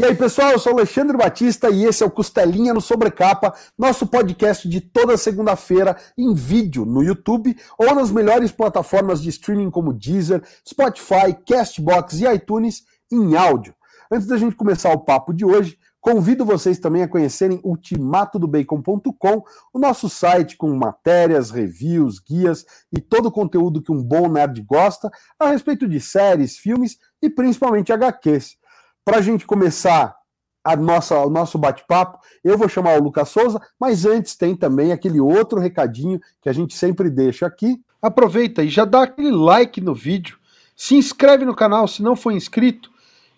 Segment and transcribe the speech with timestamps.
[0.00, 4.06] E aí, pessoal, eu sou Alexandre Batista e esse é o Costelinha no Sobrecapa, nosso
[4.06, 9.92] podcast de toda segunda-feira em vídeo no YouTube ou nas melhores plataformas de streaming como
[9.92, 12.82] Deezer, Spotify, Castbox e iTunes
[13.12, 13.74] em áudio.
[14.10, 19.78] Antes da gente começar o papo de hoje, convido vocês também a conhecerem ultimatodobacon.com, o
[19.78, 25.10] nosso site com matérias, reviews, guias e todo o conteúdo que um bom nerd gosta
[25.38, 28.58] a respeito de séries, filmes e principalmente HQs.
[29.04, 30.14] Para a gente começar
[30.62, 34.92] a nossa, o nosso bate-papo, eu vou chamar o Lucas Souza, mas antes tem também
[34.92, 37.80] aquele outro recadinho que a gente sempre deixa aqui.
[38.00, 40.38] Aproveita e já dá aquele like no vídeo,
[40.76, 42.90] se inscreve no canal se não for inscrito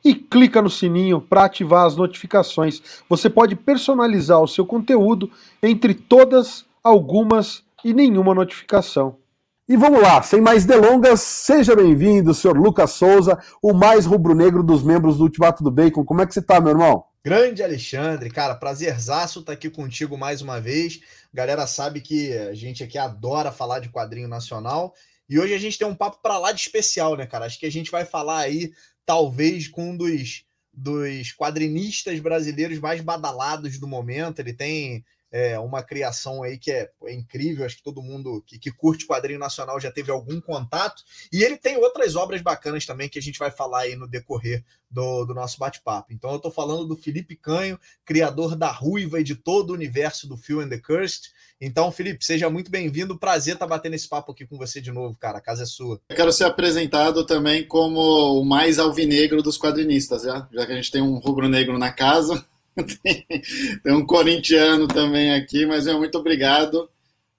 [0.05, 2.83] e clica no sininho para ativar as notificações.
[3.09, 5.31] Você pode personalizar o seu conteúdo
[5.63, 9.22] entre todas, algumas e nenhuma notificação.
[9.69, 14.83] E vamos lá, sem mais delongas, seja bem-vindo, senhor Lucas Souza, o mais rubro-negro dos
[14.83, 16.05] membros do Ultimato do Bacon.
[16.05, 17.05] Como é que você tá, meu irmão?
[17.25, 21.01] Grande Alexandre, cara, prazerzaço estar tá aqui contigo mais uma vez.
[21.33, 24.93] Galera sabe que a gente aqui adora falar de quadrinho nacional
[25.29, 27.47] e hoje a gente tem um papo para lá de especial, né, cara?
[27.47, 28.73] Acho que a gente vai falar aí,
[29.07, 34.41] talvez, com um dos, dos quadrinistas brasileiros mais badalados do momento.
[34.41, 38.59] Ele tem é uma criação aí que é, é, incrível, acho que todo mundo que,
[38.59, 41.03] que, curte quadrinho nacional já teve algum contato,
[41.33, 44.63] e ele tem outras obras bacanas também que a gente vai falar aí no decorrer
[44.91, 46.13] do, do nosso bate-papo.
[46.13, 50.29] Então eu estou falando do Felipe Canho, criador da Ruiva e de todo o universo
[50.29, 51.31] do Phil and the Cursed.
[51.59, 54.91] Então, Felipe, seja muito bem-vindo, prazer estar tá batendo esse papo aqui com você de
[54.93, 56.01] novo, cara, a casa é sua.
[56.09, 58.01] Eu quero ser apresentado também como
[58.41, 62.45] o mais alvinegro dos quadrinistas, já, já que a gente tem um rubro-negro na casa,
[63.03, 66.89] tem, um corintiano também aqui, mas meu, muito obrigado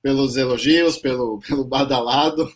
[0.01, 2.51] pelos elogios, pelo, pelo badalado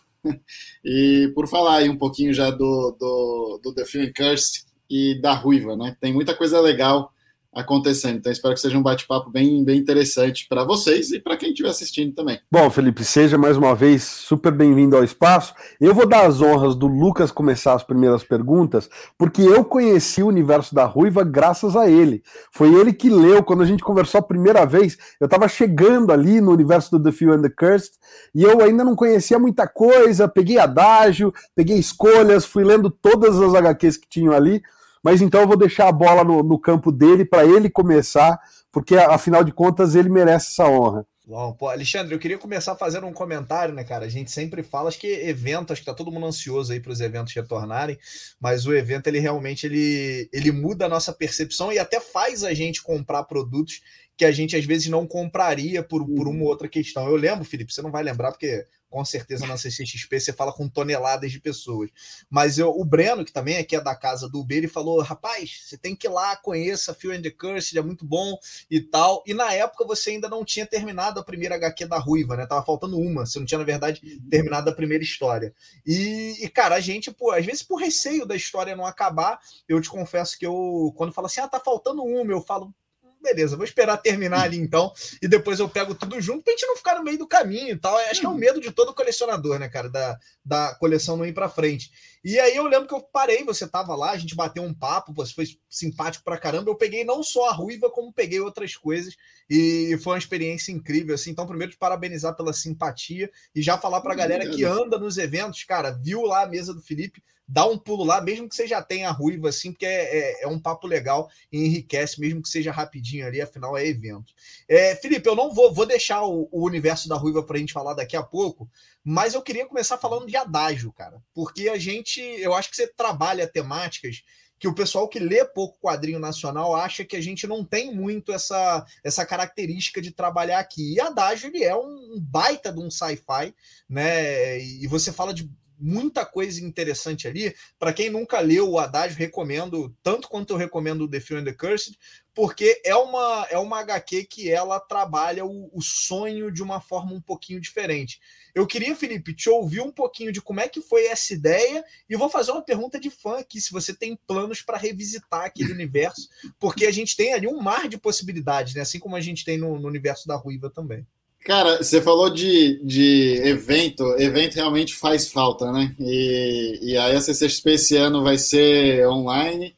[0.84, 5.32] e por falar aí um pouquinho já do, do, do The Film Curse e da
[5.32, 5.96] Ruiva, né?
[6.00, 7.12] Tem muita coisa legal
[7.58, 8.18] acontecendo.
[8.18, 11.68] Então, espero que seja um bate-papo bem, bem interessante para vocês e para quem estiver
[11.68, 12.38] assistindo também.
[12.50, 15.54] Bom, Felipe, seja mais uma vez super bem-vindo ao espaço.
[15.80, 18.88] Eu vou dar as honras do Lucas começar as primeiras perguntas,
[19.18, 22.22] porque eu conheci o universo da Ruiva graças a ele.
[22.52, 26.40] Foi ele que leu, quando a gente conversou a primeira vez, eu estava chegando ali
[26.40, 27.94] no universo do The Few and the Cursed,
[28.32, 33.52] e eu ainda não conhecia muita coisa, peguei adágio, peguei escolhas, fui lendo todas as
[33.52, 34.62] HQs que tinham ali,
[35.02, 38.38] mas então eu vou deixar a bola no, no campo dele para ele começar,
[38.72, 41.06] porque afinal de contas ele merece essa honra.
[41.28, 44.06] Bom, pô, Alexandre, eu queria começar fazendo um comentário, né, cara?
[44.06, 46.90] A gente sempre fala, acho que evento, acho que tá todo mundo ansioso aí para
[46.90, 47.98] os eventos retornarem,
[48.40, 52.54] mas o evento ele realmente ele, ele muda a nossa percepção e até faz a
[52.54, 53.82] gente comprar produtos
[54.16, 57.06] que a gente às vezes não compraria por, por uma ou outra questão.
[57.06, 60.68] Eu lembro, Felipe, você não vai lembrar porque com certeza na CCXP você fala com
[60.68, 61.90] toneladas de pessoas.
[62.28, 65.62] Mas eu, o Breno, que também aqui é da casa do Uber, ele falou: rapaz,
[65.64, 68.38] você tem que ir lá, conheça Phil and the Curse, é muito bom
[68.70, 69.22] e tal.
[69.26, 72.46] E na época você ainda não tinha terminado a primeira HQ da Ruiva, né?
[72.46, 74.28] Tava faltando uma, você não tinha, na verdade, uhum.
[74.30, 75.54] terminado a primeira história.
[75.86, 79.38] E, e, cara, a gente, pô, às vezes por receio da história não acabar,
[79.68, 82.74] eu te confesso que eu, quando fala assim, ah, tá faltando uma, eu falo,
[83.20, 86.76] beleza, vou esperar terminar ali então, e depois eu pego tudo junto pra gente não
[86.76, 87.96] ficar no meio do caminho e tal.
[87.96, 90.18] Acho que é o medo de todo colecionador, né, cara, da,
[90.48, 91.92] da coleção não ir pra frente.
[92.24, 95.12] E aí eu lembro que eu parei, você tava lá, a gente bateu um papo,
[95.12, 96.70] você foi simpático pra caramba.
[96.70, 99.14] Eu peguei não só a ruiva, como peguei outras coisas,
[99.48, 101.30] e foi uma experiência incrível, assim.
[101.30, 105.62] Então, primeiro, te parabenizar pela simpatia e já falar pra galera que anda nos eventos,
[105.64, 108.82] cara, viu lá a mesa do Felipe dá um pulo lá, mesmo que você já
[108.82, 112.48] tenha a ruiva, assim, porque é, é, é, um papo legal e enriquece, mesmo que
[112.48, 114.34] seja rapidinho ali, afinal é evento.
[114.68, 117.72] É, Felipe, eu não vou, vou deixar o, o universo da ruiva para a gente
[117.72, 118.68] falar daqui a pouco,
[119.02, 122.86] mas eu queria começar falando de adágio, cara, porque a gente, eu acho que você
[122.86, 124.22] trabalha temáticas
[124.58, 128.32] que o pessoal que lê pouco quadrinho nacional acha que a gente não tem muito
[128.32, 130.94] essa, essa característica de trabalhar aqui.
[130.94, 133.54] E Adágio ele é um baita de um sci-fi,
[133.88, 134.58] né?
[134.60, 137.54] E você fala de muita coisa interessante ali.
[137.78, 141.44] Para quem nunca leu o Haddad, recomendo, tanto quanto eu recomendo o The Fear and
[141.44, 141.96] the Cursed,
[142.38, 147.12] porque é uma, é uma HQ que ela trabalha o, o, sonho de uma forma
[147.12, 148.20] um pouquinho diferente.
[148.54, 152.16] Eu queria, Felipe, te ouvir um pouquinho de como é que foi essa ideia e
[152.16, 156.28] vou fazer uma pergunta de fã aqui, se você tem planos para revisitar aquele universo,
[156.60, 158.82] porque a gente tem ali um mar de possibilidades, né?
[158.82, 161.04] assim como a gente tem no, no universo da Ruiva também.
[161.44, 165.92] Cara, você falou de, de evento, evento realmente faz falta, né?
[165.98, 169.76] E, e a SCXP esse ano vai ser online.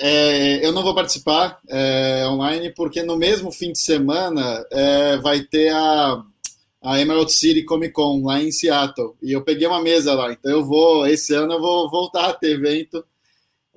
[0.00, 5.40] É, eu não vou participar é, online porque no mesmo fim de semana é, vai
[5.40, 6.22] ter a,
[6.80, 10.52] a Emerald City Comic Con lá em Seattle e eu peguei uma mesa lá, então
[10.52, 13.04] eu vou esse ano eu vou voltar a ter evento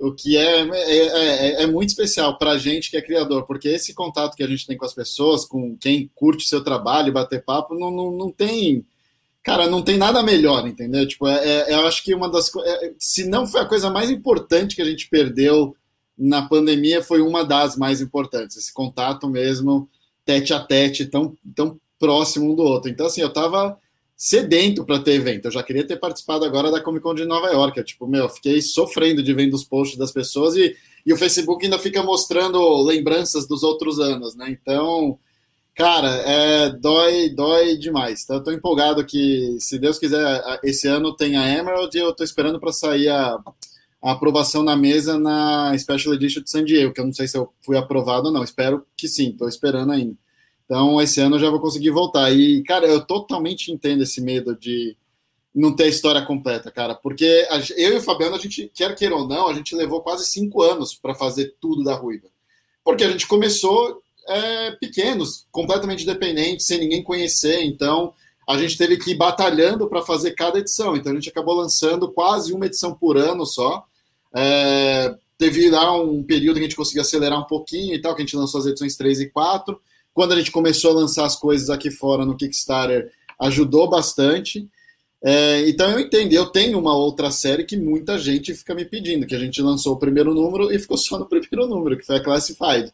[0.01, 3.69] o que é, é, é, é muito especial para a gente que é criador, porque
[3.69, 7.43] esse contato que a gente tem com as pessoas, com quem curte seu trabalho, bater
[7.45, 8.83] papo, não, não, não tem.
[9.43, 11.07] Cara, não tem nada melhor, entendeu?
[11.07, 14.09] Tipo, é, é, eu acho que uma das é, se não foi a coisa mais
[14.09, 15.75] importante que a gente perdeu
[16.17, 18.57] na pandemia, foi uma das mais importantes.
[18.57, 19.89] Esse contato mesmo,
[20.25, 22.89] tete a tete, tão, tão próximo um do outro.
[22.89, 23.77] Então, assim, eu tava
[24.21, 25.45] sedento para ter evento.
[25.45, 27.77] Eu já queria ter participado agora da Comic Con de Nova York.
[27.77, 31.65] Eu, tipo, meu, fiquei sofrendo de vendo os posts das pessoas e, e o Facebook
[31.65, 34.49] ainda fica mostrando lembranças dos outros anos, né?
[34.51, 35.17] Então,
[35.73, 38.23] cara, é, dói, dói demais.
[38.23, 42.13] Então, eu tô empolgado que, se Deus quiser, esse ano tem a Emerald e eu
[42.13, 43.39] tô esperando para sair a,
[44.01, 47.37] a, aprovação na mesa na Special Edition de San Diego, que eu não sei se
[47.37, 48.43] eu fui aprovado ou não.
[48.43, 50.15] Espero que sim, tô esperando ainda.
[50.65, 52.31] Então, esse ano eu já vou conseguir voltar.
[52.31, 54.95] E, cara, eu totalmente entendo esse medo de
[55.53, 56.95] não ter a história completa, cara.
[56.95, 57.45] Porque
[57.75, 60.61] eu e o Fabiano, a gente, quer queira ou não, a gente levou quase cinco
[60.61, 62.27] anos para fazer tudo da Ruiva.
[62.83, 67.63] Porque a gente começou é, pequenos, completamente dependentes, sem ninguém conhecer.
[67.63, 68.13] Então,
[68.47, 70.95] a gente teve que ir batalhando para fazer cada edição.
[70.95, 73.85] Então, a gente acabou lançando quase uma edição por ano só.
[74.35, 78.21] É, teve lá um período que a gente conseguiu acelerar um pouquinho e tal, que
[78.21, 79.79] a gente lançou as edições 3 e 4
[80.13, 84.67] quando a gente começou a lançar as coisas aqui fora no Kickstarter, ajudou bastante.
[85.23, 89.27] É, então eu entendo, eu tenho uma outra série que muita gente fica me pedindo,
[89.27, 92.17] que a gente lançou o primeiro número e ficou só no primeiro número, que foi
[92.17, 92.91] a Classified.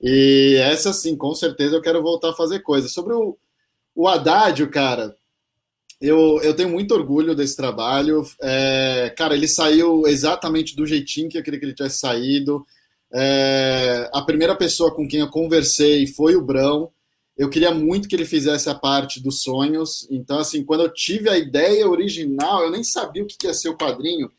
[0.00, 2.92] E essa sim, com certeza eu quero voltar a fazer coisas.
[2.92, 3.36] Sobre o,
[3.94, 5.16] o Haddad, cara,
[6.00, 8.24] eu, eu tenho muito orgulho desse trabalho.
[8.40, 12.64] É, cara, ele saiu exatamente do jeitinho que eu queria que ele tivesse saído.
[13.12, 16.90] É, a primeira pessoa com quem eu conversei foi o Brão.
[17.36, 20.06] Eu queria muito que ele fizesse a parte dos sonhos.
[20.10, 23.68] Então, assim, quando eu tive a ideia original, eu nem sabia o que ia ser
[23.68, 24.30] o quadrinho.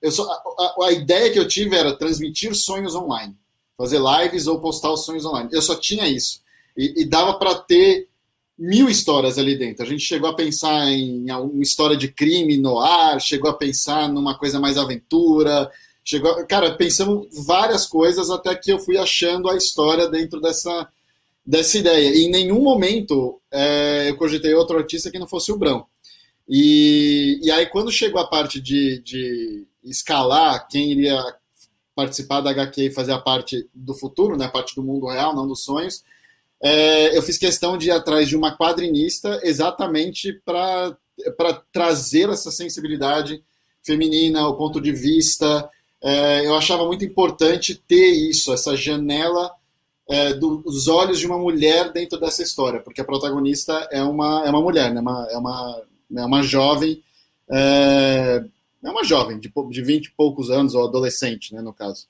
[0.00, 3.36] Eu só, a, a ideia que eu tive era transmitir sonhos online,
[3.76, 5.50] fazer lives ou postar os sonhos online.
[5.52, 6.40] Eu só tinha isso.
[6.76, 8.07] E, e dava para ter
[8.58, 9.84] mil histórias ali dentro.
[9.84, 14.08] A gente chegou a pensar em uma história de crime no ar, chegou a pensar
[14.08, 15.70] numa coisa mais aventura,
[16.08, 20.88] Chegou, cara, pensamos várias coisas até que eu fui achando a história dentro dessa,
[21.44, 22.16] dessa ideia.
[22.16, 25.84] E em nenhum momento é, eu cogitei outro artista que não fosse o Brão.
[26.48, 31.22] E, e aí, quando chegou a parte de, de escalar quem iria
[31.94, 35.36] participar da HQ e fazer a parte do futuro, né, a parte do mundo real,
[35.36, 36.02] não dos sonhos,
[36.62, 40.96] é, eu fiz questão de ir atrás de uma quadrinista exatamente para
[41.72, 43.42] trazer essa sensibilidade
[43.82, 45.68] feminina, o ponto de vista,
[46.02, 49.50] é, eu achava muito importante ter isso, essa janela
[50.08, 54.50] é, dos olhos de uma mulher dentro dessa história, porque a protagonista é uma, é
[54.50, 55.00] uma mulher, né?
[55.00, 55.82] uma, é, uma,
[56.16, 57.02] é uma jovem,
[57.50, 58.44] é,
[58.82, 62.06] é uma jovem de, de 20 e poucos anos, ou adolescente, né, no caso.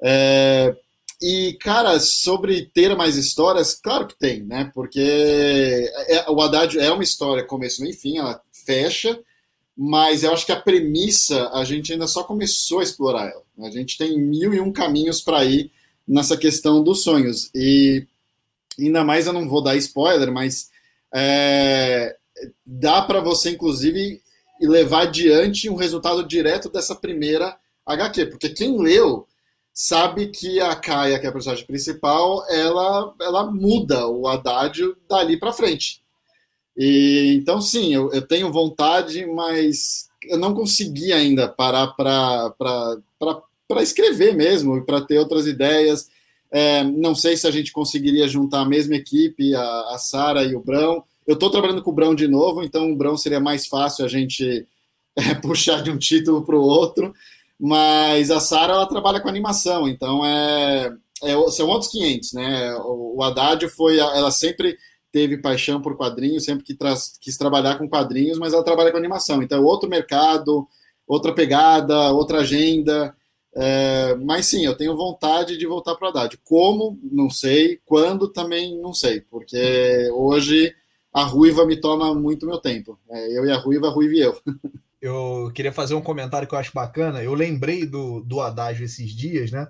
[0.00, 0.76] É,
[1.20, 4.70] e, cara, sobre ter mais histórias, claro que tem, né?
[4.72, 9.18] Porque é, o Haddad é uma história, começo, e fim, ela fecha,
[9.76, 13.42] mas eu acho que a premissa a gente ainda só começou a explorar ela.
[13.66, 15.72] A gente tem mil e um caminhos para ir
[16.06, 17.50] nessa questão dos sonhos.
[17.54, 18.06] E
[18.78, 20.70] ainda mais eu não vou dar spoiler, mas
[21.12, 22.16] é,
[22.64, 24.22] dá para você, inclusive,
[24.60, 29.26] levar adiante um resultado direto dessa primeira HQ, porque quem leu
[29.80, 34.76] sabe que a Kaia, que é a personagem principal, ela, ela muda o Haddad
[35.08, 36.02] dali para frente.
[36.76, 42.52] E, então, sim, eu, eu tenho vontade, mas eu não consegui ainda parar para
[43.80, 46.08] escrever mesmo, para ter outras ideias.
[46.50, 50.56] É, não sei se a gente conseguiria juntar a mesma equipe, a, a Sara e
[50.56, 51.04] o Brão.
[51.24, 54.08] Eu estou trabalhando com o Brão de novo, então o Brão seria mais fácil a
[54.08, 54.66] gente
[55.14, 57.14] é, puxar de um título para o outro.
[57.58, 62.74] Mas a Sara ela trabalha com animação, então é, é, são outros 500, né?
[62.76, 64.78] O, o Haddad foi, ela sempre
[65.10, 66.76] teve paixão por quadrinhos, sempre que
[67.20, 69.42] quis trabalhar com quadrinhos, mas ela trabalha com animação.
[69.42, 70.68] Então, outro mercado,
[71.06, 73.14] outra pegada, outra agenda.
[73.56, 76.38] É, mas sim, eu tenho vontade de voltar para o Haddad.
[76.44, 76.98] Como?
[77.02, 77.80] Não sei.
[77.84, 78.28] Quando?
[78.28, 79.20] Também não sei.
[79.22, 80.74] Porque hoje
[81.12, 82.98] a Ruiva me toma muito meu tempo.
[83.10, 84.38] É, eu e a Ruiva, a Ruiva e eu.
[85.00, 87.22] Eu queria fazer um comentário que eu acho bacana.
[87.22, 89.66] Eu lembrei do, do Haddad esses dias, né?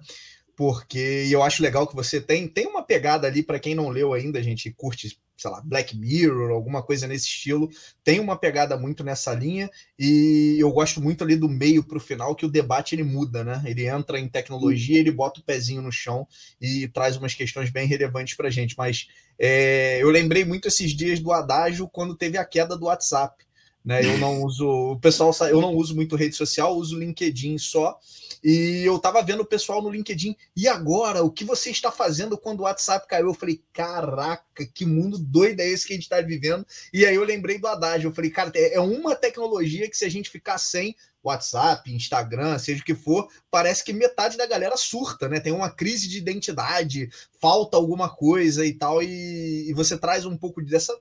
[0.56, 2.48] Porque eu acho legal que você tem.
[2.48, 5.96] Tem uma pegada ali, para quem não leu ainda, a gente curte sei lá, Black
[5.96, 7.70] Mirror, alguma coisa nesse estilo.
[8.02, 12.00] Tem uma pegada muito nessa linha e eu gosto muito ali do meio para o
[12.00, 13.62] final que o debate ele muda, né?
[13.64, 16.26] Ele entra em tecnologia, ele bota o pezinho no chão
[16.60, 18.74] e traz umas questões bem relevantes para gente.
[18.76, 19.06] Mas
[19.38, 23.47] é, eu lembrei muito esses dias do Adágio quando teve a queda do WhatsApp.
[23.88, 24.04] Né?
[24.04, 27.98] Eu não uso, o pessoal, eu não uso muito rede social, uso LinkedIn só.
[28.44, 32.36] E eu tava vendo o pessoal no LinkedIn, e agora, o que você está fazendo
[32.36, 33.28] quando o WhatsApp caiu?
[33.28, 36.66] Eu falei, caraca, que mundo doido é esse que a gente está vivendo?
[36.92, 40.10] E aí eu lembrei do Haddad, eu falei, cara, é, uma tecnologia que se a
[40.10, 45.30] gente ficar sem WhatsApp, Instagram, seja o que for, parece que metade da galera surta,
[45.30, 45.40] né?
[45.40, 47.08] Tem uma crise de identidade,
[47.40, 50.94] falta alguma coisa e tal, e, e você traz um pouco dessa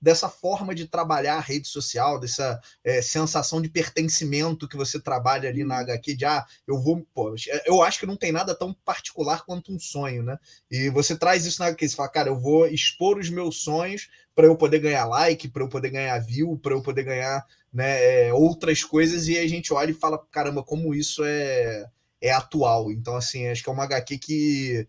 [0.00, 5.48] dessa forma de trabalhar a rede social, dessa é, sensação de pertencimento que você trabalha
[5.48, 7.06] ali na HQ, de ah, eu vou.
[7.14, 7.34] Pô,
[7.64, 10.38] eu acho que não tem nada tão particular quanto um sonho, né?
[10.70, 14.08] E você traz isso na HQ, você fala, cara, eu vou expor os meus sonhos
[14.34, 18.26] para eu poder ganhar like, para eu poder ganhar view, para eu poder ganhar né,
[18.28, 21.86] é, outras coisas, e a gente olha e fala, caramba, como isso é,
[22.20, 22.92] é atual.
[22.92, 24.88] Então, assim, acho que é uma HQ que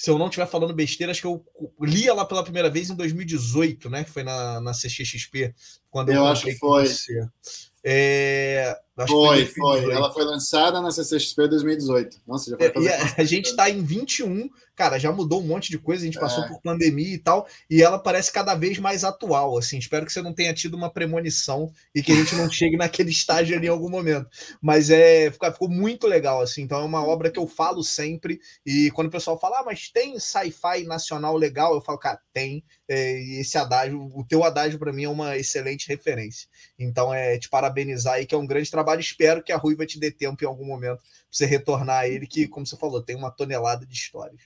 [0.00, 1.44] se eu não estiver falando besteira, acho que eu
[1.78, 4.02] li ela pela primeira vez em 2018, né?
[4.02, 5.54] Que foi na, na CXXP.
[5.90, 6.86] Quando eu, eu acho que foi.
[7.84, 8.74] É,
[9.06, 9.92] foi, foi, foi.
[9.92, 12.20] Ela foi lançada na CCXP 2018.
[12.26, 12.92] Nossa, já foi fazer.
[12.92, 14.48] A, a gente está em 21,
[14.80, 16.48] cara, já mudou um monte de coisa, a gente passou é.
[16.48, 19.78] por pandemia e tal, e ela parece cada vez mais atual, assim.
[19.78, 23.10] Espero que você não tenha tido uma premonição e que a gente não chegue naquele
[23.10, 24.26] estágio ali em algum momento.
[24.60, 26.62] Mas é, ficou muito legal, assim.
[26.62, 29.90] Então é uma obra que eu falo sempre, e quando o pessoal fala, ah, mas
[29.90, 32.64] tem sci-fi nacional legal, eu falo, cara, tem.
[32.88, 36.48] É, esse adágio, o teu adágio para mim é uma excelente referência.
[36.76, 39.00] Então é te parabenizar aí, que é um grande trabalho trabalho.
[39.00, 42.26] Espero que a Ruiva te dê tempo em algum momento para você retornar a ele,
[42.26, 44.40] que, como você falou, tem uma tonelada de histórias.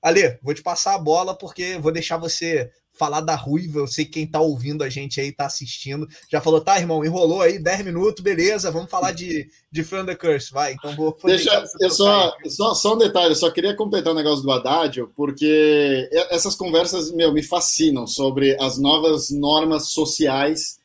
[0.00, 3.78] Ale, vou te passar a bola porque vou deixar você falar da Ruiva.
[3.78, 7.04] Eu sei que quem está ouvindo a gente aí, está assistindo, já falou, tá, irmão,
[7.04, 10.72] enrolou aí 10 minutos, beleza, vamos falar de, de From the Curse, vai.
[10.72, 11.16] Então vou.
[11.24, 14.50] Deixa, eu só, só, só um detalhe, eu só queria completar o um negócio do
[14.50, 20.81] Haddad, porque essas conversas, meu, me fascinam sobre as novas normas sociais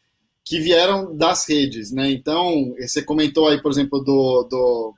[0.48, 2.10] que vieram das redes, né?
[2.10, 4.94] Então, você comentou aí, por exemplo, do, do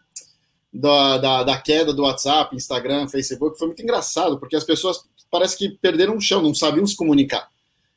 [0.72, 5.58] da, da, da, queda do WhatsApp, Instagram, Facebook, foi muito engraçado, porque as pessoas parece
[5.58, 7.50] que perderam o chão, não sabiam se comunicar.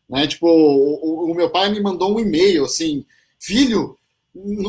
[0.09, 0.27] Né?
[0.27, 3.05] Tipo, o, o meu pai me mandou um e-mail assim,
[3.39, 3.99] filho,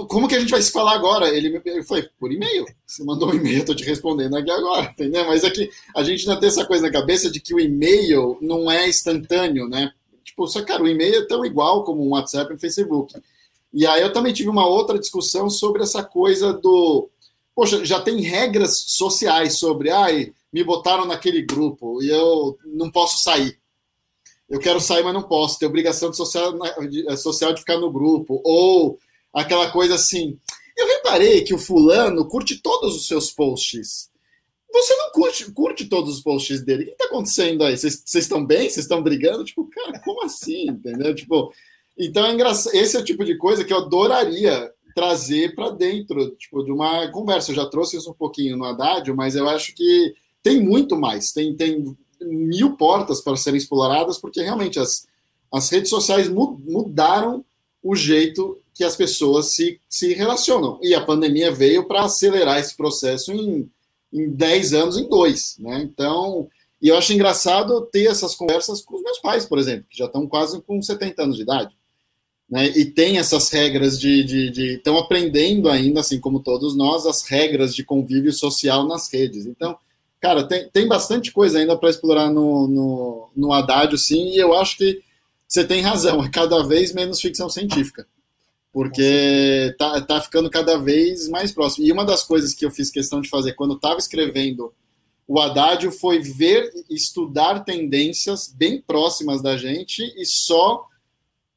[0.10, 1.30] como que a gente vai se falar agora?
[1.30, 2.66] Ele, ele foi, por e-mail.
[2.86, 5.26] Você mandou um e-mail, eu tô te respondendo aqui agora, entendeu?
[5.26, 8.38] Mas é que a gente ainda tem essa coisa na cabeça de que o e-mail
[8.42, 9.94] não é instantâneo, né?
[10.34, 13.14] Tipo, só, cara, o e-mail é tão igual como um WhatsApp e um Facebook.
[13.72, 17.08] E aí eu também tive uma outra discussão sobre essa coisa do.
[17.56, 23.22] Poxa, já tem regras sociais sobre, ai, me botaram naquele grupo e eu não posso
[23.22, 23.60] sair.
[24.50, 25.60] Eu quero sair, mas não posso.
[25.60, 26.58] Tem obrigação de social,
[26.90, 28.42] de, eh, social de ficar no grupo.
[28.44, 28.98] Ou
[29.32, 30.40] aquela coisa assim.
[30.76, 34.10] Eu reparei que o fulano curte todos os seus posts
[34.74, 36.84] você não curte, curte todos os posts dele.
[36.84, 37.78] O que está acontecendo aí?
[37.78, 38.70] Vocês estão bem?
[38.70, 39.44] Vocês estão brigando?
[39.44, 40.68] Tipo, cara, como assim?
[40.70, 41.14] Entendeu?
[41.14, 41.54] Tipo,
[41.98, 42.76] então é engraçado.
[42.76, 47.08] Esse é o tipo de coisa que eu adoraria trazer para dentro tipo, de uma
[47.12, 47.52] conversa.
[47.52, 51.32] Eu já trouxe isso um pouquinho no Haddad, mas eu acho que tem muito mais.
[51.32, 55.08] Tem, tem mil portas para serem exploradas, porque realmente as,
[55.52, 57.46] as redes sociais mudaram
[57.82, 60.80] o jeito que as pessoas se, se relacionam.
[60.82, 63.70] E a pandemia veio para acelerar esse processo em
[64.14, 65.82] em 10 anos em dois, né?
[65.82, 66.48] Então,
[66.82, 70.06] e eu acho engraçado ter essas conversas com os meus pais, por exemplo, que já
[70.06, 71.76] estão quase com 70 anos de idade,
[72.50, 72.68] né?
[72.68, 77.24] E tem essas regras de, de, de estão aprendendo ainda, assim como todos nós, as
[77.24, 79.46] regras de convívio social nas redes.
[79.46, 79.76] Então,
[80.22, 84.54] cara, tem, tem bastante coisa ainda para explorar no, no, no Haddad, sim, e eu
[84.54, 85.02] acho que
[85.48, 88.08] você tem razão, é cada vez menos ficção científica
[88.74, 91.86] porque tá, tá ficando cada vez mais próximo.
[91.86, 94.74] E uma das coisas que eu fiz questão de fazer quando estava escrevendo
[95.28, 100.86] o Haddad foi ver, estudar tendências bem próximas da gente e só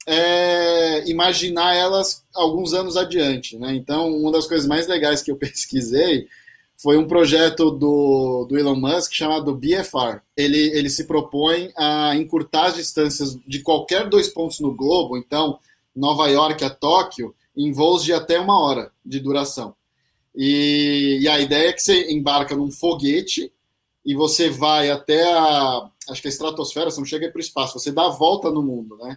[0.06, 3.58] é, imaginar elas alguns anos adiante.
[3.58, 3.74] Né?
[3.74, 6.28] Então, uma das coisas mais legais que eu pesquisei
[6.76, 10.20] foi um projeto do, do Elon Musk chamado BFR.
[10.36, 15.58] Ele, ele se propõe a encurtar as distâncias de qualquer dois pontos no globo, então
[15.96, 19.74] Nova York a Tóquio em voos de até uma hora de duração.
[20.34, 23.50] E, e, a ideia é que você embarca num foguete
[24.04, 27.78] e você vai até a, acho que a estratosfera, você não chega para o espaço,
[27.78, 29.16] você dá a volta no mundo, né?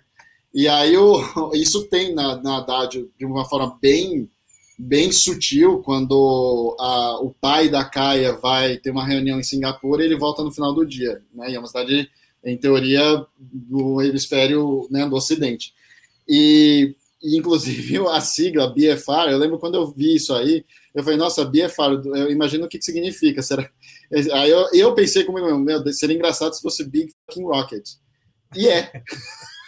[0.54, 1.22] E aí o,
[1.54, 4.30] isso tem na, na Haddad de uma forma bem
[4.82, 10.16] bem sutil, quando a, o pai da Caia vai ter uma reunião em Singapura, ele
[10.16, 11.52] volta no final do dia, né?
[11.52, 12.10] E é uma cidade,
[12.42, 15.74] em teoria, do hemisfério né, do Ocidente.
[16.30, 21.44] E, inclusive, a sigla BFR, eu lembro quando eu vi isso aí, eu falei, nossa,
[21.44, 23.42] BFR, eu imagino o que, que significa.
[23.42, 23.70] Será?
[24.34, 27.88] Aí eu, eu pensei comigo, meu, seria engraçado se fosse Big Fucking Rocket.
[28.56, 28.92] E é.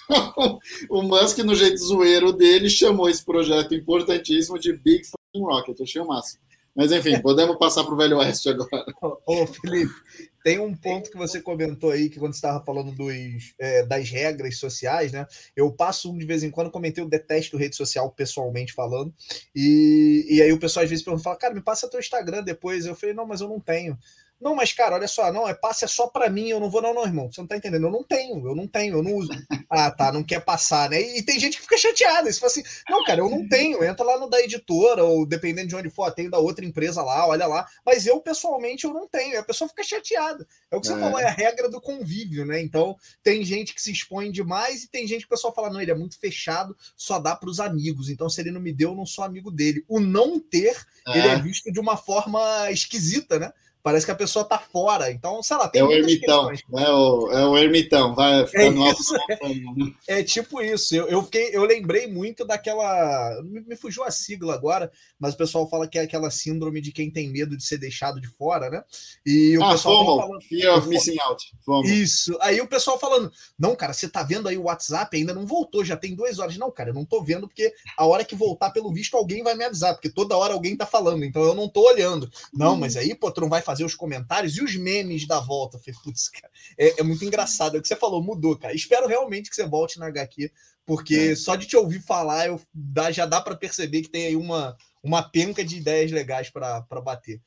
[0.89, 5.79] o Musk, no jeito zoeiro dele, chamou esse projeto importantíssimo de Big Fucking Rocket.
[5.79, 6.41] Eu achei o máximo.
[6.75, 8.85] Mas enfim, podemos passar para o Velho Oeste agora.
[9.25, 9.93] Ô, Felipe,
[10.43, 14.09] tem um ponto que você comentou aí, que quando você estava falando dos, é, das
[14.09, 15.25] regras sociais, né?
[15.55, 19.13] Eu passo um de vez em quando, comentei, eu detesto rede social pessoalmente falando.
[19.55, 22.85] E, e aí o pessoal às vezes pergunta, fala, cara, me passa teu Instagram depois.
[22.85, 23.97] Eu falei, não, mas eu não tenho.
[24.41, 26.81] Não, mas cara, olha só, não, é passe é só para mim, eu não vou,
[26.81, 27.31] não, não, irmão.
[27.31, 27.85] Você não tá entendendo?
[27.85, 29.29] Eu não tenho, eu não tenho, eu não uso.
[29.73, 31.01] Ah, tá, não quer passar, né?
[31.01, 32.29] E, e tem gente que fica chateada.
[32.29, 33.81] Você fala assim, não, cara, eu não tenho.
[33.85, 37.25] Entra lá no da editora, ou dependendo de onde for, tem da outra empresa lá,
[37.25, 37.65] olha lá.
[37.85, 39.33] Mas eu, pessoalmente, eu não tenho.
[39.33, 40.45] E a pessoa fica chateada.
[40.69, 40.99] É o que você é.
[40.99, 42.61] falou, é a regra do convívio, né?
[42.61, 45.81] Então, tem gente que se expõe demais e tem gente que o pessoal fala, não,
[45.81, 48.09] ele é muito fechado, só dá para os amigos.
[48.09, 49.85] Então, se ele não me deu, eu não sou amigo dele.
[49.87, 50.75] O não ter,
[51.07, 51.17] é.
[51.17, 53.53] ele é visto de uma forma esquisita, né?
[53.83, 55.11] Parece que a pessoa tá fora.
[55.11, 60.15] Então, sei lá, tem É o ermitão, é o, é o ermitão, vai ficar é.
[60.15, 60.95] É, é, tipo isso.
[60.95, 63.41] Eu, eu, fiquei, eu lembrei muito daquela.
[63.43, 66.91] Me, me, fugiu a sigla agora, mas o pessoal fala que é aquela síndrome de
[66.91, 68.83] quem tem medo de ser deixado de fora, né?
[69.25, 71.51] E o ah, pessoal FOMO, falando, Fear of Missing Out.
[71.65, 71.87] FOMO.
[71.87, 72.37] Isso.
[72.41, 75.83] Aí o pessoal falando: não, cara, você tá vendo aí o WhatsApp, ainda não voltou,
[75.83, 76.57] já tem duas horas.
[76.57, 79.55] Não, cara, eu não tô vendo, porque a hora que voltar, pelo visto, alguém vai
[79.55, 82.29] me avisar, porque toda hora alguém tá falando, então eu não tô olhando.
[82.53, 82.77] Não, hum.
[82.77, 85.79] mas aí, pô, tu não vai fazer os comentários e os memes da volta.
[85.79, 87.75] falei, putz, cara, é, é, muito engraçado.
[87.75, 88.73] É o que você falou, mudou, cara.
[88.73, 90.51] Espero realmente que você volte na HQ,
[90.85, 91.35] porque é.
[91.35, 94.75] só de te ouvir falar, eu, dá, já dá para perceber que tem aí uma,
[95.03, 97.41] uma penca de ideias legais para bater.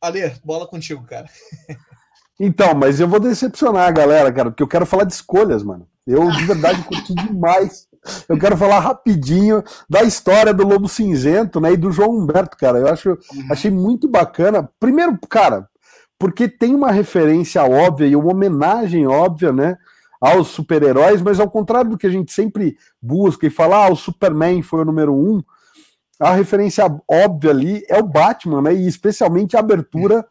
[0.00, 1.28] Ale, bola contigo, cara.
[2.42, 5.86] Então, mas eu vou decepcionar a galera, cara, porque eu quero falar de escolhas, mano.
[6.06, 7.86] Eu, de verdade, curti demais
[8.28, 12.78] eu quero falar rapidinho da história do Lobo Cinzento, né, e do João Humberto, cara.
[12.78, 13.48] Eu acho, uhum.
[13.50, 14.68] achei muito bacana.
[14.78, 15.68] Primeiro, cara,
[16.18, 19.76] porque tem uma referência óbvia e uma homenagem óbvia, né,
[20.20, 23.96] aos super-heróis, mas ao contrário do que a gente sempre busca e fala, ah, o
[23.96, 25.40] Superman foi o número um,
[26.20, 30.26] a referência óbvia ali é o Batman, né, e especialmente a abertura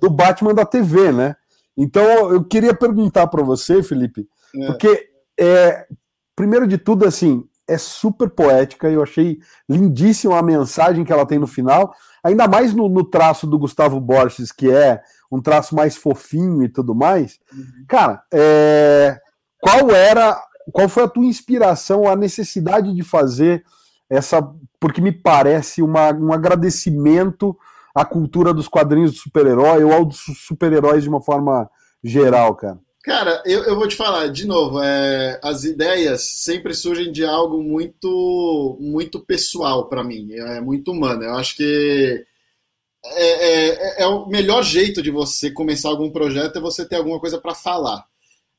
[0.00, 1.36] do Batman da TV, né.
[1.76, 4.66] Então eu queria perguntar para você, Felipe, é.
[4.66, 5.86] porque é,
[6.36, 11.38] primeiro de tudo, assim, é super poética, eu achei lindíssima a mensagem que ela tem
[11.38, 15.96] no final, ainda mais no, no traço do Gustavo Borges, que é um traço mais
[15.96, 17.38] fofinho e tudo mais.
[17.52, 17.84] Uhum.
[17.88, 19.18] Cara, é...
[19.60, 20.40] qual era,
[20.72, 23.64] qual foi a tua inspiração, a necessidade de fazer
[24.08, 24.46] essa,
[24.78, 27.56] porque me parece uma, um agradecimento
[27.94, 31.68] à cultura dos quadrinhos do super-herói ou aos super-heróis de uma forma
[32.02, 32.78] geral, cara?
[33.04, 37.62] Cara, eu, eu vou te falar, de novo, é, as ideias sempre surgem de algo
[37.62, 41.22] muito, muito pessoal para mim, é muito humano.
[41.22, 42.24] Eu acho que
[43.04, 43.68] é, é,
[44.00, 47.38] é, é, o melhor jeito de você começar algum projeto é você ter alguma coisa
[47.38, 48.06] para falar.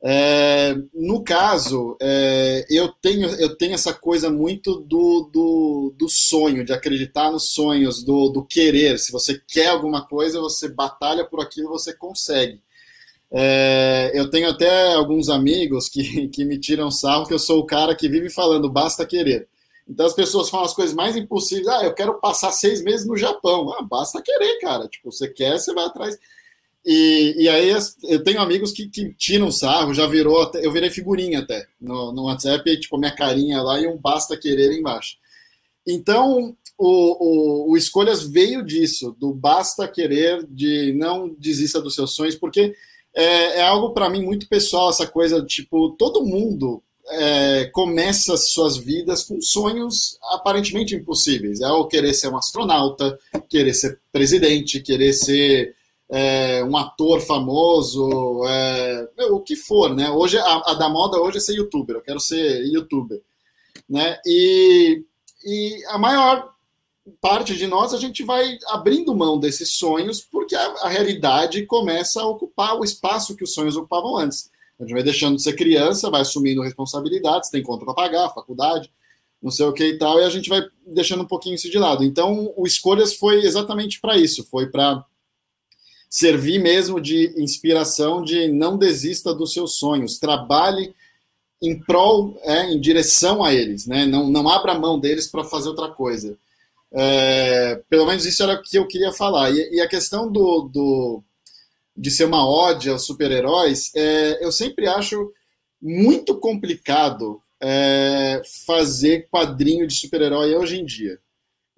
[0.04, 6.64] É, no caso, é, eu, tenho, eu tenho essa coisa muito do, do, do sonho,
[6.64, 9.00] de acreditar nos sonhos, do, do querer.
[9.00, 12.62] Se você quer alguma coisa, você batalha por aquilo, você consegue.
[13.32, 17.66] É, eu tenho até alguns amigos que, que me tiram sarro que eu sou o
[17.66, 19.48] cara que vive falando basta querer.
[19.88, 21.68] Então as pessoas falam as coisas mais impossíveis.
[21.68, 23.72] Ah, eu quero passar seis meses no Japão.
[23.74, 24.88] Ah, basta querer, cara.
[24.88, 26.18] Tipo, você quer, você vai atrás.
[26.86, 30.92] E, e aí eu tenho amigos que, que tiram sarro, já virou até, eu virei
[30.92, 35.18] figurinha até no, no WhatsApp, tipo, minha carinha lá e um basta querer embaixo.
[35.86, 42.14] Então, o, o, o Escolhas veio disso, do basta querer, de não desista dos seus
[42.14, 42.76] sonhos, porque
[43.16, 48.78] é, é algo para mim muito pessoal, essa coisa, tipo, todo mundo é, começa suas
[48.78, 51.62] vidas com sonhos aparentemente impossíveis.
[51.62, 53.18] É o querer ser um astronauta,
[53.50, 55.76] querer ser presidente, querer ser
[56.10, 60.10] é, um ator famoso, é, o que for, né?
[60.10, 61.98] Hoje a, a, da moda hoje é ser youtuber.
[61.98, 63.22] Eu quero ser youtuber,
[63.90, 64.20] né?
[64.26, 65.04] E,
[65.46, 66.55] e a maior
[67.22, 72.22] parte de nós a gente vai abrindo mão desses sonhos porque a, a, realidade começa
[72.22, 74.50] a ocupar o espaço que os sonhos ocupavam antes.
[74.80, 78.92] A gente vai deixando de ser criança, vai assumindo responsabilidades, tem conta para pagar, faculdade,
[79.42, 81.78] não sei o que e tal, e a gente vai deixando um pouquinho isso de
[81.78, 82.04] lado.
[82.04, 85.06] Então, o Escolhas foi exatamente para isso, foi para
[86.10, 90.94] servir mesmo de inspiração de não desista dos seus sonhos, trabalhe
[91.62, 94.06] em prol, é, em direção a eles, né?
[94.06, 96.38] não, não abra mão deles para fazer outra coisa.
[96.96, 99.52] É, pelo menos isso era o que eu queria falar.
[99.52, 101.24] E, e a questão do, do,
[101.96, 105.32] de ser uma ódio aos super-heróis, é, eu sempre acho
[105.82, 111.20] muito complicado é, fazer quadrinho de super-herói hoje em dia.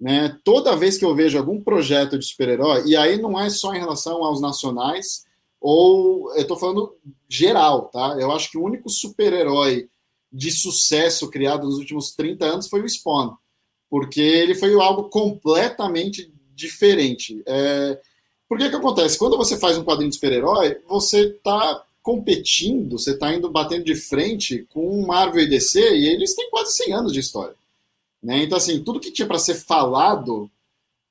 [0.00, 0.38] Né?
[0.44, 3.80] Toda vez que eu vejo algum projeto de super-herói, e aí não é só em
[3.80, 5.24] relação aos nacionais,
[5.60, 6.96] ou eu estou falando
[7.28, 8.16] geral, tá?
[8.18, 9.88] Eu acho que o único super-herói
[10.32, 13.34] de sucesso criado nos últimos 30 anos foi o Spawn,
[13.90, 17.42] porque ele foi algo completamente diferente.
[17.46, 17.98] É,
[18.48, 19.18] por que que acontece?
[19.18, 23.94] Quando você faz um quadrinho de super-herói, você está competindo, você está indo batendo de
[23.94, 27.54] frente com Marvel e DC, e eles têm quase 100 anos de história.
[28.22, 28.44] Né?
[28.44, 30.50] Então, assim, tudo que tinha para ser falado,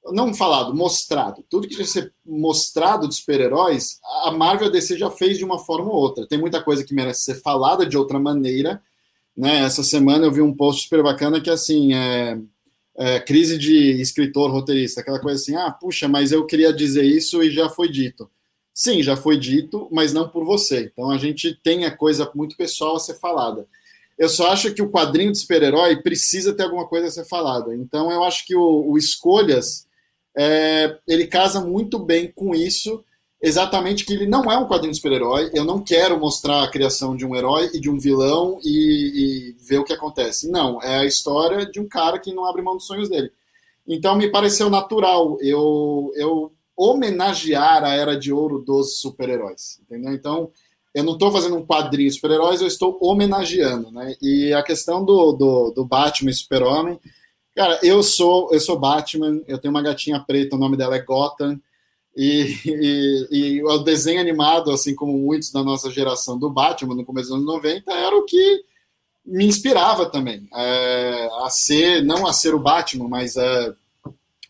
[0.05, 4.97] não falado, mostrado, tudo que tinha ser mostrado de super-heróis, a Marvel e a DC
[4.97, 6.27] já fez de uma forma ou outra.
[6.27, 8.81] Tem muita coisa que merece ser falada de outra maneira.
[9.35, 9.59] Né?
[9.59, 12.39] Essa semana eu vi um post super bacana que, assim, é,
[12.97, 17.43] é, crise de escritor, roteirista, aquela coisa assim, ah, puxa, mas eu queria dizer isso
[17.43, 18.29] e já foi dito.
[18.73, 20.91] Sim, já foi dito, mas não por você.
[20.91, 23.67] Então a gente tem a coisa muito pessoal a ser falada.
[24.17, 27.75] Eu só acho que o quadrinho de super-herói precisa ter alguma coisa a ser falada.
[27.75, 29.87] Então eu acho que o, o Escolhas
[30.35, 33.03] é, ele casa muito bem com isso,
[33.41, 35.49] exatamente que ele não é um quadrinho de super-herói.
[35.53, 39.55] Eu não quero mostrar a criação de um herói e de um vilão e, e
[39.63, 40.49] ver o que acontece.
[40.49, 43.31] Não, é a história de um cara que não abre mão dos sonhos dele.
[43.87, 45.37] Então me pareceu natural.
[45.41, 50.13] Eu, eu homenagear a era de ouro dos super-heróis, entendeu?
[50.13, 50.51] Então,
[50.93, 54.15] eu não estou fazendo um quadrinho de super-heróis, eu estou homenageando, né?
[54.21, 56.99] E a questão do, do, do Batman e Super-Homem,
[57.55, 61.01] cara, eu sou eu sou Batman, eu tenho uma gatinha preta, o nome dela é
[61.01, 61.59] Gotham,
[62.17, 67.05] e, e, e, o desenho animado, assim como muitos da nossa geração do Batman no
[67.05, 68.63] começo dos anos 90, era o que
[69.23, 73.75] me inspirava também é, a ser, não a ser o Batman, mas a,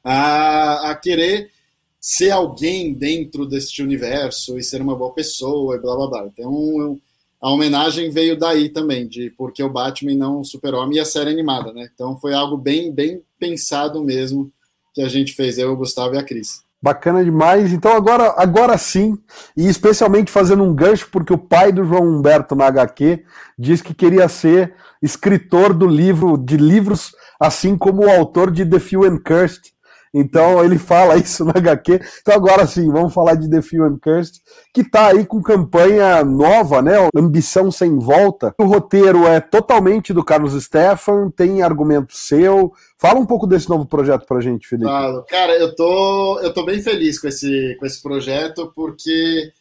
[0.01, 1.51] a, a querer
[1.99, 6.25] ser alguém dentro deste universo e ser uma boa pessoa e blá blá blá.
[6.27, 6.97] Então
[7.41, 11.31] a homenagem veio daí também, de porque o Batman não o Super-Homem e a série
[11.31, 11.89] animada, né?
[11.93, 14.49] Então foi algo bem, bem pensado mesmo
[14.93, 16.65] que a gente fez, eu, o Gustavo e a Cris.
[16.81, 17.73] Bacana demais.
[17.73, 19.17] Então agora, agora sim,
[19.55, 23.23] e especialmente fazendo um gancho, porque o pai do João Humberto na HQ
[23.57, 28.79] diz que queria ser escritor do livro, de livros, assim como o autor de The
[28.79, 29.73] Few and Cursed,
[30.13, 31.99] então ele fala isso na HQ.
[32.21, 34.41] Então agora sim, vamos falar de The Few and Cursed,
[34.73, 36.93] que tá aí com campanha nova, né?
[37.15, 38.53] Ambição sem volta.
[38.57, 42.71] O roteiro é totalmente do Carlos Stefan, tem argumento seu.
[42.97, 44.89] Fala um pouco desse novo projeto pra gente, Felipe.
[44.89, 45.23] Falo.
[45.23, 49.51] Cara, eu tô, eu tô bem feliz com esse, com esse projeto, porque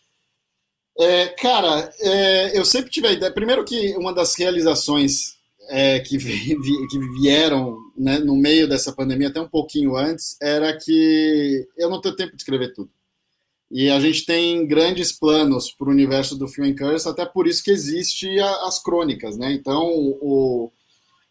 [0.99, 3.33] é, cara, é, eu sempre tive a ideia.
[3.33, 5.36] Primeiro que uma das realizações
[5.69, 10.77] é, que, vi, que, vieram né, no meio dessa pandemia, até um pouquinho antes, era
[10.77, 12.91] que eu não tenho tempo de escrever tudo.
[13.71, 17.65] E a gente tem grandes planos para o universo do Film Curse, até por isso
[17.65, 19.53] que existe as crônicas, né?
[19.53, 19.85] Então,
[20.21, 20.71] o,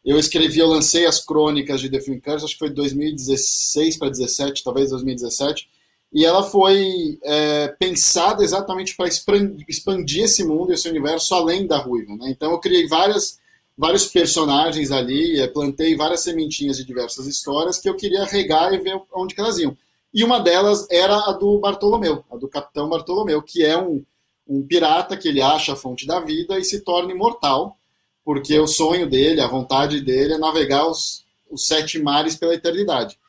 [0.03, 4.09] eu escrevi, eu lancei as crônicas de The Film Curse, acho que foi 2016 para
[4.09, 5.69] 2017, talvez 2017,
[6.13, 12.15] e ela foi é, pensada exatamente para expandir esse mundo, esse universo, além da Ruiva,
[12.17, 12.29] né?
[12.29, 13.39] Então, eu criei várias
[13.77, 18.77] vários personagens ali, eh, plantei várias sementinhas de diversas histórias que eu queria regar e
[18.77, 19.77] ver onde elas iam.
[20.13, 24.03] E uma delas era a do Bartolomeu, a do Capitão Bartolomeu, que é um,
[24.47, 27.77] um pirata que ele acha a fonte da vida e se torna imortal,
[28.23, 33.19] porque o sonho dele, a vontade dele é navegar os, os sete mares pela eternidade.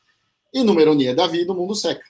[0.53, 2.05] E numa ironia da vida, o mundo seca.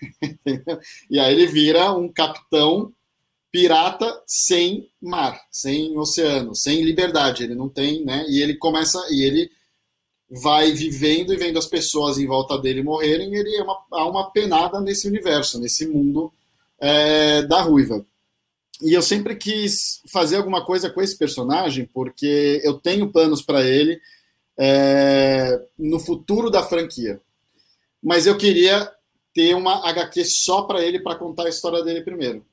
[1.10, 2.92] e aí ele vira um capitão
[3.52, 7.44] pirata sem mar, sem oceano, sem liberdade.
[7.44, 8.24] Ele não tem, né?
[8.28, 9.50] E ele começa e ele
[10.30, 13.34] vai vivendo e vendo as pessoas em volta dele morrerem.
[13.34, 16.32] Ele é uma, há uma penada nesse universo, nesse mundo
[16.80, 18.04] é, da ruiva.
[18.80, 23.62] E eu sempre quis fazer alguma coisa com esse personagem, porque eu tenho planos para
[23.62, 24.00] ele
[24.58, 27.20] é, no futuro da franquia.
[28.02, 28.90] Mas eu queria
[29.34, 32.44] ter uma HQ só para ele para contar a história dele primeiro.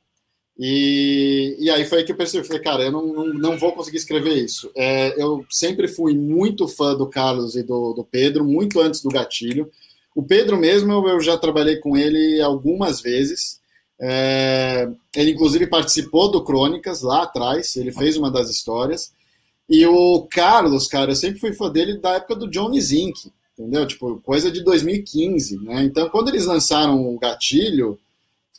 [0.61, 3.71] E, e aí foi aí que eu percebi, falei, cara, eu não, não, não vou
[3.71, 4.69] conseguir escrever isso.
[4.75, 9.09] É, eu sempre fui muito fã do Carlos e do, do Pedro, muito antes do
[9.09, 9.71] Gatilho.
[10.13, 13.61] O Pedro mesmo, eu, já trabalhei com ele algumas vezes.
[14.01, 19.13] É, ele, inclusive, participou do Crônicas lá atrás, ele fez uma das histórias.
[19.69, 23.87] E o Carlos, cara, eu sempre fui fã dele da época do Johnny Zink, entendeu?
[23.87, 25.83] Tipo, coisa de 2015, né?
[25.83, 27.97] Então, quando eles lançaram o Gatilho,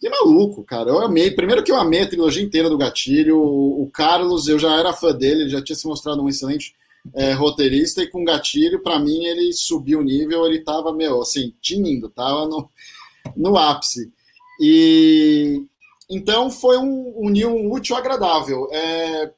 [0.01, 0.89] Fiquei maluco, cara.
[0.89, 1.31] Eu amei.
[1.31, 3.39] Primeiro que eu amei a trilogia inteira do Gatilho.
[3.39, 6.75] O, Carlos, eu já era fã dele, ele já tinha se mostrado um excelente
[7.15, 8.03] é, roteirista.
[8.03, 10.47] E com Gatilho, para mim, ele subiu o nível.
[10.47, 12.71] Ele tava, meu, assim, tinindo, tava no,
[13.37, 14.11] no ápice.
[14.59, 15.63] E
[16.09, 18.69] então foi um um útil agradável.
[18.73, 19.31] É,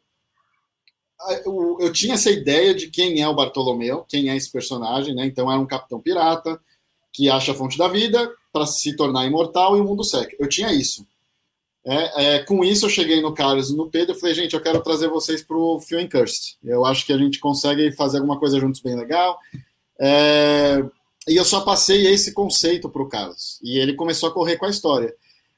[1.44, 5.26] eu, eu, tinha essa ideia de quem é o Bartolomeu, quem é esse personagem, né?
[5.26, 6.60] Então era um capitão pirata
[7.12, 10.36] que acha a fonte da vida, para se tornar imortal e o mundo seca.
[10.38, 11.06] Eu tinha isso.
[11.84, 14.60] É, é, com isso, eu cheguei no Carlos e no Pedro e falei, gente, eu
[14.60, 16.56] quero trazer vocês para o Fio Cursed.
[16.62, 19.38] Eu acho que a gente consegue fazer alguma coisa juntos bem legal.
[20.00, 20.84] É,
[21.28, 23.58] e eu só passei esse conceito para o Carlos.
[23.62, 25.14] E ele começou a correr com a história.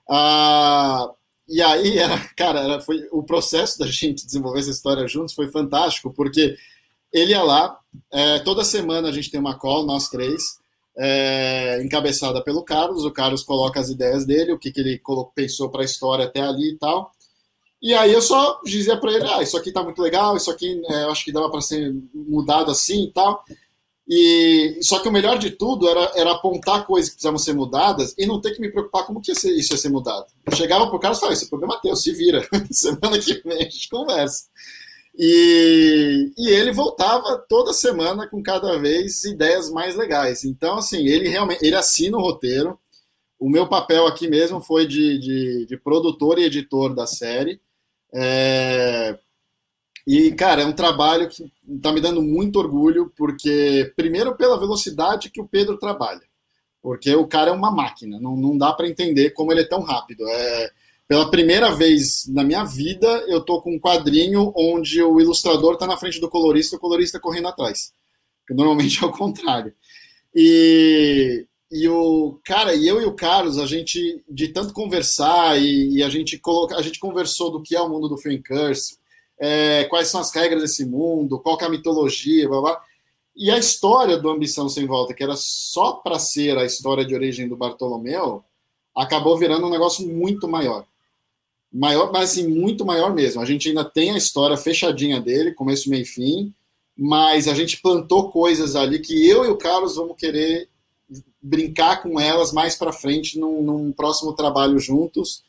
[0.09, 1.11] Ah,
[1.49, 5.51] e aí, era, cara, era, foi, o processo da gente desenvolver essa história juntos foi
[5.51, 6.57] fantástico, porque
[7.13, 7.79] ele ia lá,
[8.11, 10.59] é, toda semana a gente tem uma call, nós três,
[10.97, 13.05] é, encabeçada pelo Carlos.
[13.05, 15.01] O Carlos coloca as ideias dele, o que, que ele
[15.35, 17.13] pensou para a história até ali e tal.
[17.83, 20.81] E aí eu só dizia para ele: ah, isso aqui tá muito legal, isso aqui
[20.89, 23.45] é, eu acho que dava para ser mudado assim e tal.
[24.09, 28.15] E só que o melhor de tudo era, era apontar coisas que precisavam ser mudadas
[28.19, 30.27] e não ter que me preocupar como que isso ia ser mudado.
[30.45, 32.47] Eu chegava pro Carlos e falava: esse problema é teu, se vira.
[32.71, 34.45] Semana que vem a gente conversa.
[35.17, 40.45] E, e ele voltava toda semana com cada vez ideias mais legais.
[40.45, 42.79] Então, assim, ele realmente ele assina o roteiro.
[43.39, 47.61] O meu papel aqui mesmo foi de, de, de produtor e editor da série.
[48.13, 49.19] É,
[50.07, 55.31] e, cara, é um trabalho que está me dando muito orgulho, porque, primeiro, pela velocidade
[55.31, 56.23] que o Pedro trabalha.
[56.83, 59.81] Porque o cara é uma máquina, não, não dá para entender como ele é tão
[59.81, 60.29] rápido.
[60.29, 60.71] É,
[61.15, 65.87] pela primeira vez na minha vida, eu tô com um quadrinho onde o ilustrador está
[65.87, 67.93] na frente do colorista e o colorista correndo atrás.
[68.51, 69.73] Normalmente é o contrário.
[70.35, 75.99] E, e o cara, e eu e o Carlos, a gente, de tanto conversar, e,
[75.99, 78.99] e a, gente coloca, a gente conversou do que é o mundo do Film Curse,
[79.39, 82.83] é, quais são as regras desse mundo, qual é a mitologia, blá blá.
[83.37, 87.15] E a história do Ambição Sem Volta, que era só para ser a história de
[87.15, 88.43] origem do Bartolomeu,
[88.93, 90.85] acabou virando um negócio muito maior.
[91.75, 93.43] Maior, mas assim, muito maior mesmo.
[93.43, 96.55] A gente ainda tem a história fechadinha dele, começo, meio e fim,
[96.97, 100.69] mas a gente plantou coisas ali que eu e o Carlos vamos querer
[101.43, 105.43] brincar com elas mais para frente num, num, próximo trabalho juntos,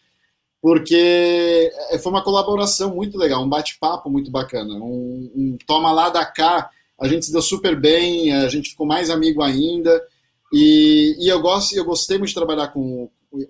[0.60, 6.26] porque foi uma colaboração muito legal, um bate-papo muito bacana, um, um, toma lá da
[6.26, 10.04] cá, a gente se deu super bem, a gente ficou mais amigo ainda,
[10.52, 13.10] e, e eu, gosto, eu gostei muito de trabalhar com,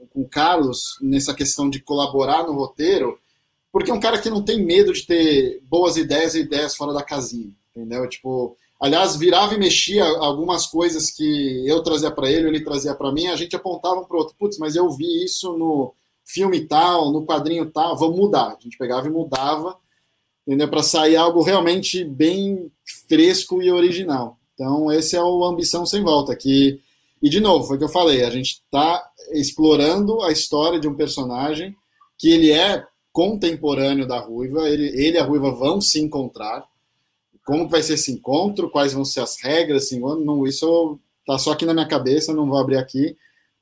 [0.10, 3.19] com o Carlos nessa questão de colaborar no roteiro,
[3.71, 6.93] porque é um cara que não tem medo de ter boas ideias e ideias fora
[6.93, 8.08] da casinha, entendeu?
[8.08, 13.12] Tipo, aliás, virava e mexia algumas coisas que eu trazia para ele, ele trazia para
[13.12, 15.93] mim, a gente apontava um para outro, putz, mas eu vi isso no
[16.24, 18.56] filme tal, no quadrinho tal, vamos mudar.
[18.58, 19.78] A gente pegava e mudava,
[20.48, 20.67] entendeu?
[20.67, 22.71] Para sair algo realmente bem
[23.08, 24.38] fresco e original.
[24.54, 26.80] Então, esse é o Ambição Sem Volta, que
[27.26, 29.04] e, de novo, foi o que eu falei, a gente está
[29.39, 31.76] explorando a história de um personagem
[32.17, 36.65] que ele é contemporâneo da Ruiva, ele, ele e a Ruiva vão se encontrar.
[37.45, 41.52] Como vai ser esse encontro, quais vão ser as regras, assim, não, isso tá só
[41.52, 43.15] aqui na minha cabeça, não vou abrir aqui,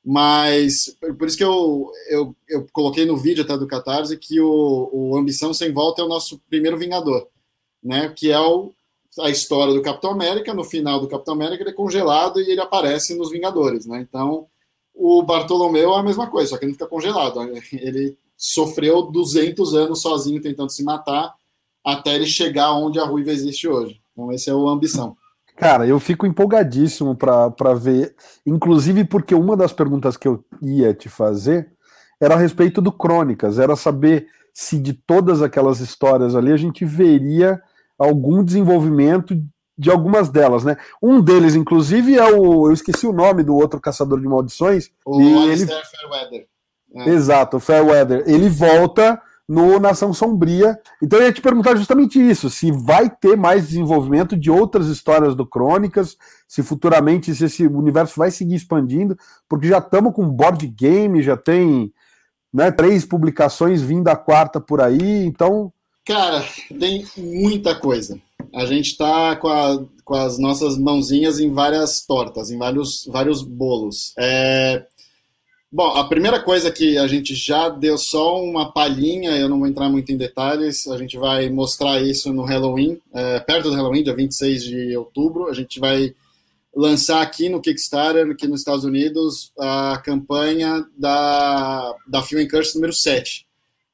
[0.04, 4.90] mas por isso que eu, eu, eu coloquei no vídeo até do Catarse que o,
[4.92, 7.28] o Ambição Sem Volta é o nosso primeiro Vingador,
[7.82, 8.72] né, que é o
[9.20, 12.60] a história do Capitão América, no final do Capitão América ele é congelado e ele
[12.60, 14.00] aparece nos Vingadores, né?
[14.00, 14.48] Então,
[14.94, 17.40] o Bartolomeu é a mesma coisa, só que ele fica congelado.
[17.72, 21.34] Ele sofreu 200 anos sozinho tentando se matar
[21.84, 24.00] até ele chegar onde a Ruiva existe hoje.
[24.12, 25.16] Então, esse é o Ambição.
[25.56, 31.08] Cara, eu fico empolgadíssimo para ver, inclusive porque uma das perguntas que eu ia te
[31.08, 31.70] fazer
[32.20, 36.84] era a respeito do Crônicas, era saber se de todas aquelas histórias ali a gente
[36.84, 37.60] veria
[37.98, 39.36] algum desenvolvimento
[39.76, 40.76] de algumas delas, né?
[41.02, 42.68] Um deles, inclusive, é o.
[42.68, 44.90] Eu esqueci o nome do outro caçador de maldições.
[45.04, 45.66] O ele...
[45.66, 46.46] Fairweather.
[46.94, 47.10] É.
[47.10, 48.22] Exato, o Fairweather.
[48.26, 50.78] Ele volta no Nação Sombria.
[51.02, 55.34] Então eu ia te perguntar justamente isso: se vai ter mais desenvolvimento de outras histórias
[55.34, 56.16] do Crônicas,
[56.48, 59.16] se futuramente se esse universo vai seguir expandindo,
[59.48, 61.92] porque já estamos com board game, já tem
[62.52, 65.72] né, três publicações vindo a quarta por aí, então
[66.04, 66.44] Cara,
[66.78, 68.20] tem muita coisa.
[68.54, 74.12] A gente está com, com, as nossas mãozinhas em várias tortas, em vários, vários bolos.
[74.18, 74.84] É...
[75.72, 79.66] Bom, a primeira coisa que a gente já deu só uma palhinha, eu não vou
[79.66, 84.04] entrar muito em detalhes, a gente vai mostrar isso no Halloween, é, perto do Halloween,
[84.04, 85.48] dia 26 de outubro.
[85.48, 86.14] A gente vai
[86.76, 92.92] lançar aqui no Kickstarter, aqui nos Estados Unidos, a campanha da, da Film Curse número
[92.92, 93.44] 7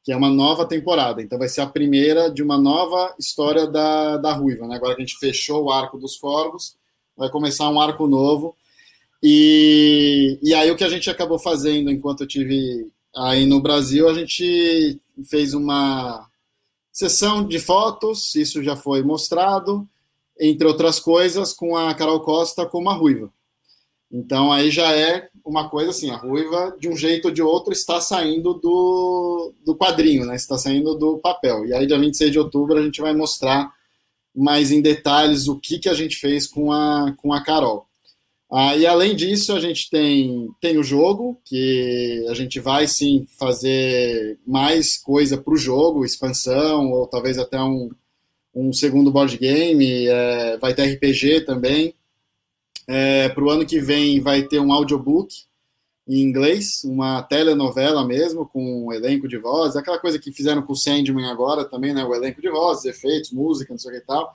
[0.03, 1.23] que é uma nova temporada.
[1.23, 4.67] Então vai ser a primeira de uma nova história da, da Ruiva.
[4.67, 4.77] Né?
[4.77, 6.77] Agora que a gente fechou o arco dos Corvos,
[7.17, 8.57] vai começar um arco novo.
[9.23, 14.09] E, e aí o que a gente acabou fazendo enquanto eu tive aí no Brasil,
[14.09, 16.27] a gente fez uma
[16.93, 19.87] sessão de fotos, isso já foi mostrado,
[20.39, 23.31] entre outras coisas, com a Carol Costa como a Ruiva.
[24.11, 27.73] Então aí já é uma coisa assim, a ruiva, de um jeito ou de outro,
[27.73, 30.37] está saindo do, do quadrinho, né?
[30.37, 31.67] Está saindo do papel.
[31.67, 33.73] E aí, dia 26 de outubro, a gente vai mostrar
[34.35, 37.87] mais em detalhes o que, que a gente fez com a, com a Carol.
[38.53, 43.25] Ah, e além disso, a gente tem, tem o jogo, que a gente vai sim
[43.39, 47.91] fazer mais coisa para o jogo, expansão, ou talvez até um,
[48.53, 51.95] um segundo board game, é, vai ter RPG também.
[52.93, 55.33] É, para o ano que vem vai ter um audiobook
[56.09, 60.73] em inglês, uma telenovela mesmo, com um elenco de vozes, aquela coisa que fizeram com
[60.73, 62.03] o Sandman agora também, né?
[62.05, 64.33] O elenco de vozes, efeitos, música, não sei o que e tal.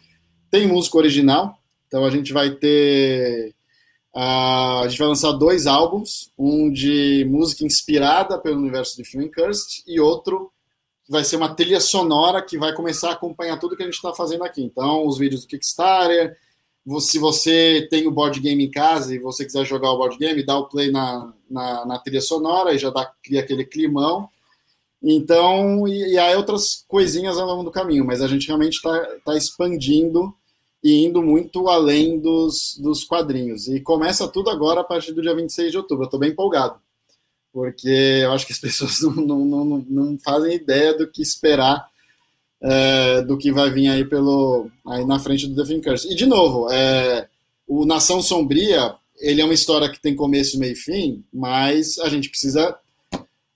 [0.50, 3.54] Tem música original, então a gente vai ter.
[4.16, 9.28] Uh, a gente vai lançar dois álbuns, um de música inspirada pelo universo de Film
[9.28, 10.50] Cursed e outro
[11.10, 14.14] vai ser uma trilha sonora que vai começar a acompanhar tudo que a gente está
[14.14, 14.64] fazendo aqui.
[14.64, 16.38] Então, os vídeos do Kickstarter,
[17.00, 20.46] se você tem o board game em casa e você quiser jogar o board game,
[20.46, 24.30] dá o play na, na, na trilha sonora e já dá, cria aquele climão.
[25.02, 29.06] Então, e, e há outras coisinhas ao longo do caminho, mas a gente realmente está
[29.26, 30.34] tá expandindo
[30.84, 33.68] e indo muito além dos, dos quadrinhos.
[33.68, 36.04] E começa tudo agora a partir do dia 26 de outubro.
[36.04, 36.80] Eu estou bem empolgado
[37.56, 37.88] porque
[38.22, 41.88] eu acho que as pessoas não, não, não, não fazem ideia do que esperar
[42.66, 46.12] é, do que vai vir aí pelo aí na frente do The Curse.
[46.12, 47.28] E de novo, é,
[47.68, 52.10] o Nação Sombria ele é uma história que tem começo, meio e fim, mas a
[52.10, 52.78] gente precisa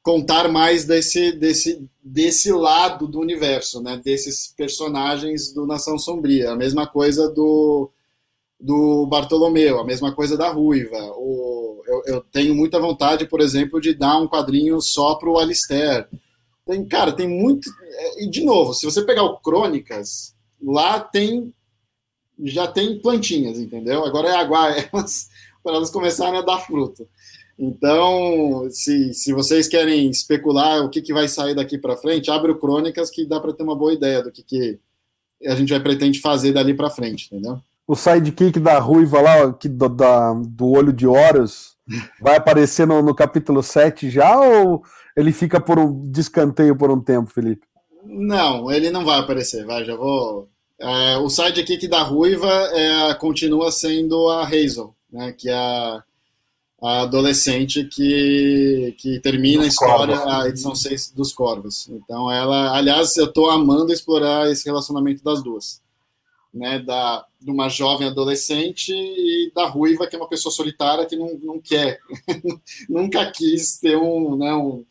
[0.01, 4.01] contar mais desse, desse, desse lado do universo, né?
[4.03, 6.51] Desses personagens do Nação Sombria.
[6.51, 7.91] A mesma coisa do,
[8.59, 10.97] do Bartolomeu, a mesma coisa da Ruiva.
[11.17, 15.37] O, eu, eu, tenho muita vontade, por exemplo, de dar um quadrinho só para o
[15.37, 16.07] Alistair.
[16.69, 17.67] Tem, cara, tem muito.
[17.81, 21.51] É, e, de novo, se você pegar o Crônicas, lá tem.
[22.41, 24.05] Já tem plantinhas, entendeu?
[24.05, 25.29] Agora é aguar elas
[25.63, 27.07] para elas começarem a dar fruto.
[27.57, 32.51] Então, se, se vocês querem especular o que, que vai sair daqui para frente, abre
[32.51, 34.79] o Crônicas que dá para ter uma boa ideia do que, que
[35.45, 37.59] a gente vai pretende fazer dali para frente, entendeu?
[37.85, 41.75] O sidekick da ruiva lá, que, do, da, do olho de Horus,
[42.19, 44.83] Vai aparecer no, no, capítulo 7 já ou
[45.19, 47.67] ele fica por um descanteio por um tempo, Felipe?
[48.05, 50.47] Não, ele não vai aparecer, vai, já vou.
[50.79, 56.01] É, o sidekick da Ruiva é, continua sendo a Hazel, né, que é a,
[56.81, 60.33] a adolescente que, que termina dos a história, corvos.
[60.33, 61.89] a edição 6 dos Corvos.
[61.89, 65.81] Então, ela, aliás, eu estou amando explorar esse relacionamento das duas
[66.53, 71.15] né, da, de uma jovem adolescente e da ruiva, que é uma pessoa solitária que
[71.15, 71.99] não, não quer,
[72.89, 74.83] nunca quis ter um, né, um,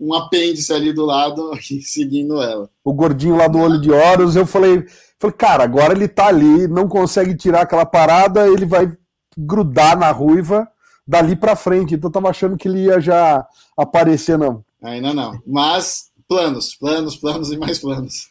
[0.00, 1.50] um apêndice ali do lado
[1.82, 2.70] seguindo ela.
[2.84, 4.84] O gordinho lá do olho de Horus, eu falei,
[5.18, 8.96] falei, cara, agora ele tá ali, não consegue tirar aquela parada, ele vai
[9.36, 10.68] grudar na ruiva
[11.06, 11.94] dali para frente.
[11.94, 14.64] Então eu tava achando que ele ia já aparecer, não.
[14.82, 15.40] Ainda não.
[15.46, 18.30] Mas planos, planos, planos e mais planos.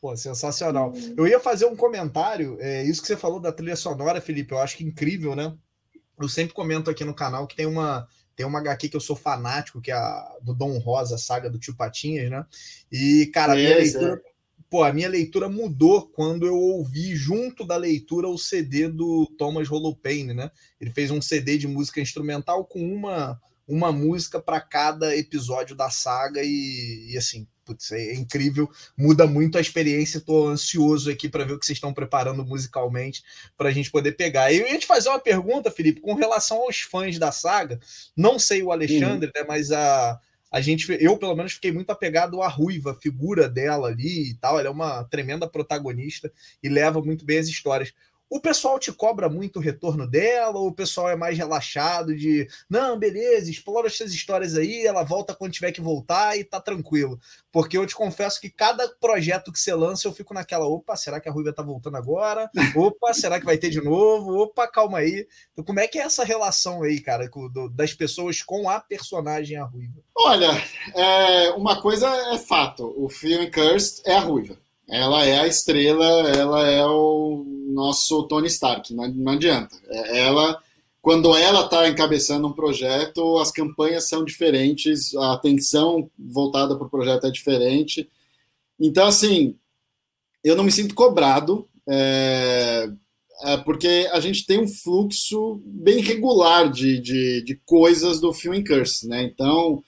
[0.00, 0.92] Pô, sensacional.
[1.16, 4.58] Eu ia fazer um comentário, é, isso que você falou da trilha sonora, Felipe, eu
[4.58, 5.54] acho que incrível, né?
[6.20, 9.16] Eu sempre comento aqui no canal que tem uma tem uma HQ que eu sou
[9.16, 12.44] fanático, que é a do Dom Rosa, a saga do Tio Patinhas, né?
[12.90, 14.30] E, cara, a minha, leitura, é.
[14.70, 19.70] pô, a minha leitura mudou quando eu ouvi, junto da leitura, o CD do Thomas
[19.70, 20.50] Holopaine, né?
[20.80, 25.88] Ele fez um CD de música instrumental com uma, uma música para cada episódio da
[25.90, 30.18] saga e, e assim, putz, é incrível, muda muito a experiência.
[30.18, 33.22] Estou ansioso aqui para ver o que vocês estão preparando musicalmente
[33.56, 34.52] para a gente poder pegar.
[34.52, 37.78] Eu ia te fazer uma pergunta, Felipe, com relação aos fãs da saga.
[38.16, 39.40] Não sei o Alexandre, uhum.
[39.40, 40.18] né, mas a,
[40.50, 44.34] a gente, eu pelo menos fiquei muito apegado à Ruiva, a figura dela ali e
[44.34, 44.58] tal.
[44.58, 46.30] Ela é uma tremenda protagonista
[46.62, 47.92] e leva muito bem as histórias
[48.32, 52.48] o pessoal te cobra muito o retorno dela, ou o pessoal é mais relaxado de
[52.68, 57.20] não, beleza, explora essas histórias aí, ela volta quando tiver que voltar e tá tranquilo.
[57.52, 61.20] Porque eu te confesso que cada projeto que você lança, eu fico naquela, opa, será
[61.20, 62.50] que a Ruiva tá voltando agora?
[62.74, 64.38] Opa, será que vai ter de novo?
[64.38, 65.28] Opa, calma aí.
[65.52, 67.28] Então, como é que é essa relação aí, cara,
[67.72, 70.00] das pessoas com a personagem a Ruiva?
[70.16, 70.52] Olha,
[70.94, 74.61] é, uma coisa é fato, o filme Cursed é a Ruiva.
[74.92, 79.74] Ela é a estrela, ela é o nosso Tony Stark, não, adianta.
[79.88, 80.62] É, ela,
[81.00, 86.90] quando ela está encabeçando um projeto, as campanhas são diferentes, a atenção voltada para o
[86.90, 88.06] projeto é diferente.
[88.78, 89.56] Então, assim,
[90.44, 92.90] eu não me sinto cobrado, é,
[93.44, 98.62] é porque a gente tem um fluxo bem regular de, de, de coisas do Film
[98.62, 99.22] Curse, né?
[99.22, 99.82] Então,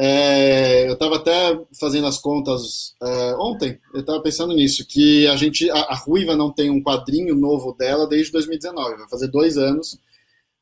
[0.00, 5.34] é, eu estava até fazendo as contas é, ontem, eu estava pensando nisso, que a
[5.34, 9.58] gente, a, a, Ruiva não tem um quadrinho novo dela desde 2019, vai fazer dois
[9.58, 9.98] anos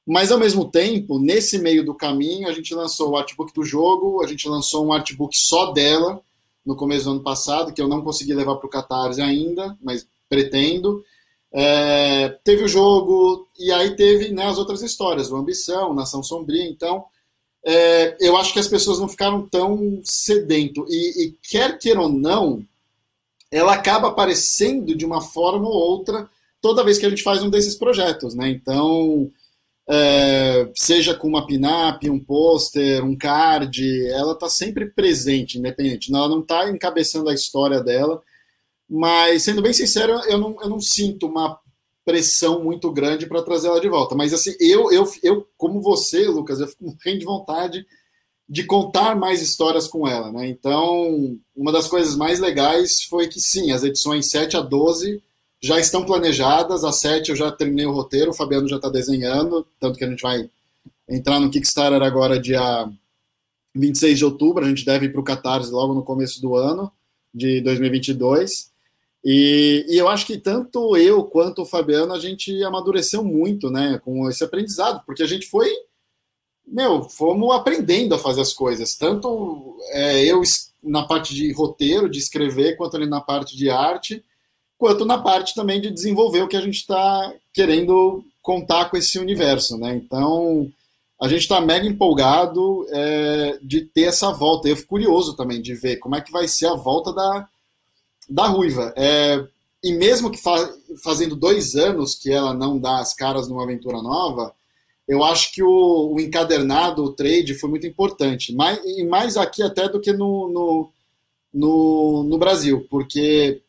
[0.06, 4.22] Mas, ao mesmo tempo, nesse meio do caminho, a gente lançou o artbook do jogo,
[4.24, 6.22] a gente lançou um artbook só dela
[6.64, 10.06] no começo do ano passado, que eu não consegui levar para o Catarse ainda, mas
[10.28, 11.04] pretendo.
[11.52, 16.64] É, teve o jogo, e aí teve né, as outras histórias, o Ambição, Nação Sombria.
[16.64, 17.04] Então,
[17.66, 20.86] é, eu acho que as pessoas não ficaram tão sedento.
[20.88, 22.64] E, e quer queira ou não,
[23.50, 27.50] ela acaba aparecendo de uma forma ou outra toda vez que a gente faz um
[27.50, 28.48] desses projetos, né?
[28.48, 29.30] Então,
[29.88, 36.14] é, seja com uma pin-up, um pôster, um card, ela está sempre presente, independente.
[36.14, 38.22] Ela não está encabeçando a história dela,
[38.88, 41.58] mas, sendo bem sincero, eu não, eu não sinto uma
[42.06, 44.14] pressão muito grande para trazer ela de volta.
[44.14, 47.86] Mas, assim, eu, eu, eu como você, Lucas, eu fico morrendo de vontade
[48.48, 50.46] de contar mais histórias com ela, né?
[50.46, 55.20] Então, uma das coisas mais legais foi que, sim, as edições 7 a 12
[55.60, 56.84] já estão planejadas.
[56.84, 60.08] A 7 eu já terminei o roteiro, o Fabiano já está desenhando, tanto que a
[60.08, 60.48] gente vai
[61.08, 62.88] entrar no Kickstarter agora, dia
[63.74, 64.64] 26 de outubro.
[64.64, 66.92] A gente deve ir para o Catarse logo no começo do ano
[67.34, 68.70] de 2022.
[69.28, 74.00] E, e, eu acho que tanto eu quanto o Fabiano a gente amadureceu muito, né,
[74.04, 75.68] com esse aprendizado, porque a gente foi,
[76.64, 80.42] meu, fomos aprendendo a fazer as coisas, tanto é, eu
[80.80, 84.22] na parte de roteiro, de escrever, quanto ali na parte de arte
[84.78, 89.18] quanto na parte também de desenvolver o que a gente está querendo contar com esse
[89.18, 89.96] universo, né?
[89.96, 90.70] Então,
[91.20, 94.68] a gente está mega empolgado é, de ter essa volta.
[94.68, 97.48] Eu fico curioso também de ver como é que vai ser a volta da,
[98.28, 98.92] da Ruiva.
[98.96, 99.46] É,
[99.82, 100.72] e mesmo que fa
[101.02, 104.54] fazendo dois anos que ela não dá as caras numa aventura nova,
[105.06, 108.54] eu acho que o, o encadernado, o trade, foi muito importante.
[108.54, 110.92] Mais, e mais aqui até do que no, no,
[111.54, 113.62] no, no Brasil, porque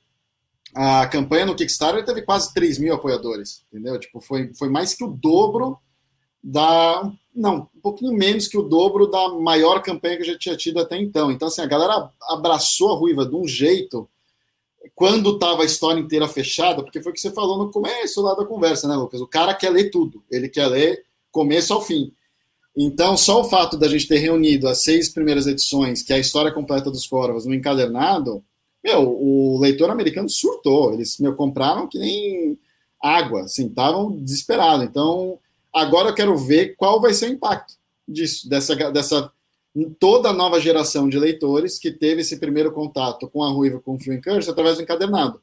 [0.73, 3.99] a campanha no Kickstarter teve quase 3 mil apoiadores, entendeu?
[3.99, 5.77] Tipo, foi, foi mais que o dobro
[6.43, 7.11] da.
[7.35, 10.79] Não, um pouquinho menos que o dobro da maior campanha que eu já tinha tido
[10.79, 11.31] até então.
[11.31, 14.09] Então, assim, a galera abraçou a Ruiva de um jeito
[14.95, 18.33] quando estava a história inteira fechada, porque foi o que você falou no começo lá
[18.35, 19.21] da conversa, né, Lucas?
[19.21, 22.11] O cara quer ler tudo, ele quer ler começo ao fim.
[22.75, 26.19] Então, só o fato da gente ter reunido as seis primeiras edições, que é a
[26.19, 28.43] história completa dos Corvos, no encadernado,
[28.83, 30.93] meu, o leitor americano surtou.
[30.93, 32.57] Eles meu, compraram que nem
[33.01, 34.85] água, assim, estavam desesperados.
[34.85, 35.39] Então,
[35.73, 37.73] agora eu quero ver qual vai ser o impacto
[38.07, 39.31] disso, dessa, dessa
[39.85, 43.95] toda a nova geração de leitores que teve esse primeiro contato com a Ruiva, com
[43.95, 45.41] o Phil Curse, através do encadernado.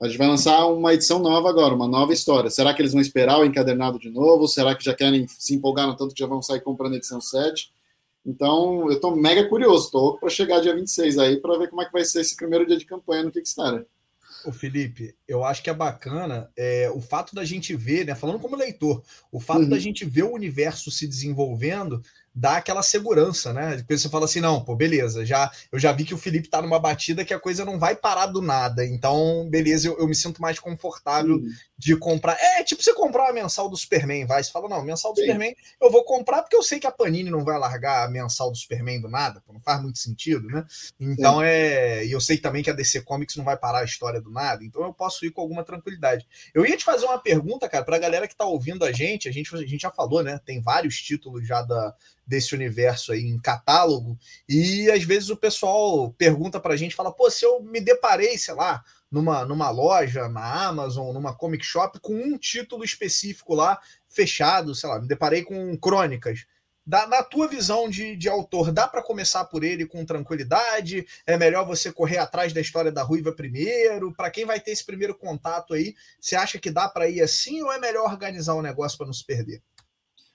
[0.00, 2.50] A gente vai lançar uma edição nova agora, uma nova história.
[2.50, 4.48] Será que eles vão esperar o encadernado de novo?
[4.48, 7.20] Será que já querem se empolgar no tanto que já vão sair comprando a edição
[7.20, 7.70] 7?
[8.24, 11.82] Então, eu estou mega curioso, estou louco para chegar dia 26 aí para ver como
[11.82, 13.86] é que vai ser esse primeiro dia de campanha no Kickstarter.
[14.44, 18.40] O Felipe, eu acho que é bacana é, o fato da gente ver, né, falando
[18.40, 19.68] como leitor, o fato uhum.
[19.68, 22.02] da gente ver o universo se desenvolvendo
[22.34, 23.76] dá aquela segurança, né?
[23.76, 26.62] Depois você fala assim, não, pô, beleza, já eu já vi que o Felipe tá
[26.62, 30.14] numa batida que a coisa não vai parar do nada, então, beleza, eu, eu me
[30.14, 31.48] sinto mais confortável uhum.
[31.76, 32.36] de comprar.
[32.40, 35.26] É, tipo você comprar a mensal do Superman, vai, você fala, não, mensal do Sim.
[35.26, 38.50] Superman eu vou comprar porque eu sei que a Panini não vai largar a mensal
[38.50, 40.64] do Superman do nada, pô, não faz muito sentido, né?
[40.98, 41.44] Então Sim.
[41.44, 44.30] é, e eu sei também que a DC Comics não vai parar a história do
[44.30, 46.26] nada, então eu posso ir com alguma tranquilidade.
[46.54, 49.32] Eu ia te fazer uma pergunta, cara, pra galera que tá ouvindo a gente, a
[49.32, 50.40] gente, a gente já falou, né?
[50.44, 51.94] Tem vários títulos já da
[52.26, 54.18] desse universo aí em catálogo,
[54.48, 58.54] e às vezes o pessoal pergunta pra gente, fala, pô, se eu me deparei, sei
[58.54, 64.74] lá, numa, numa loja, na Amazon, numa comic shop, com um título específico lá, fechado,
[64.74, 66.46] sei lá, me deparei com crônicas.
[66.84, 71.06] Da, na tua visão de, de autor, dá para começar por ele com tranquilidade?
[71.24, 74.12] É melhor você correr atrás da história da Ruiva primeiro?
[74.12, 77.62] Para quem vai ter esse primeiro contato aí, você acha que dá para ir assim
[77.62, 79.62] ou é melhor organizar o negócio para não se perder?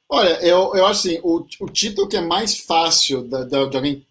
[0.09, 3.77] Olha, eu, eu acho assim, o, o título que é mais fácil de, de, de,
[3.77, 4.05] alguém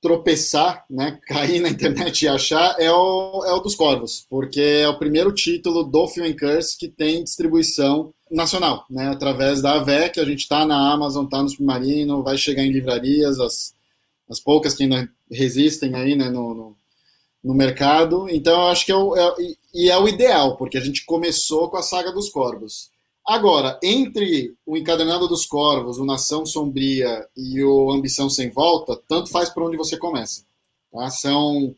[0.00, 4.88] tropeçar, né, cair na internet e achar é o, é o dos Corvos, porque é
[4.88, 10.24] o primeiro título do Film Curse que tem distribuição nacional, né, através da AVEC, a
[10.24, 13.74] gente está na Amazon, está no Submarino, vai chegar em livrarias, as,
[14.30, 16.76] as poucas que ainda resistem aí, né, no, no,
[17.44, 19.34] no mercado, então eu acho que é o, é,
[19.74, 22.91] e é o ideal, porque a gente começou com a saga dos Corvos.
[23.24, 29.30] Agora, entre o Encadenado dos Corvos, o Nação Sombria e o Ambição Sem Volta, tanto
[29.30, 30.44] faz por onde você começa.
[30.90, 31.08] Tá?
[31.08, 31.74] São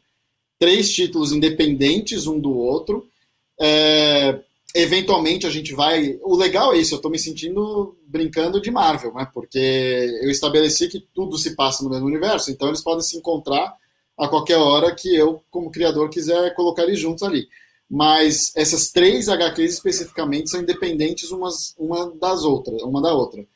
[0.58, 3.06] três títulos independentes um do outro.
[3.60, 4.40] É,
[4.74, 6.18] eventualmente a gente vai.
[6.22, 9.28] O legal é isso, eu estou me sentindo brincando de Marvel, né?
[9.32, 9.58] Porque
[10.22, 13.76] eu estabeleci que tudo se passa no mesmo universo, então eles podem se encontrar
[14.16, 17.46] a qualquer hora que eu, como criador, quiser colocar eles juntos ali
[17.90, 23.46] mas essas três HQs especificamente são independentes umas, uma das outras, uma da outra.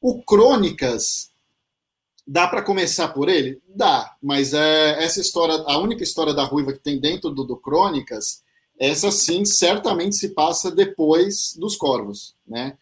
[0.00, 1.30] O Crônicas,
[2.26, 3.60] dá para começar por ele?
[3.68, 7.56] Dá, mas é, essa história, a única história da Ruiva que tem dentro do, do
[7.56, 8.42] Crônicas,
[8.78, 12.76] essa sim certamente se passa depois dos Corvos, né?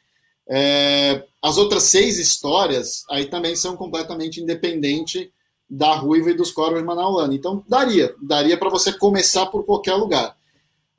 [0.48, 5.28] É, as outras seis histórias aí também são completamente independentes
[5.68, 7.34] da Ruiva e dos Corvos de Manaulana.
[7.34, 10.36] Então daria, daria para você começar por qualquer lugar.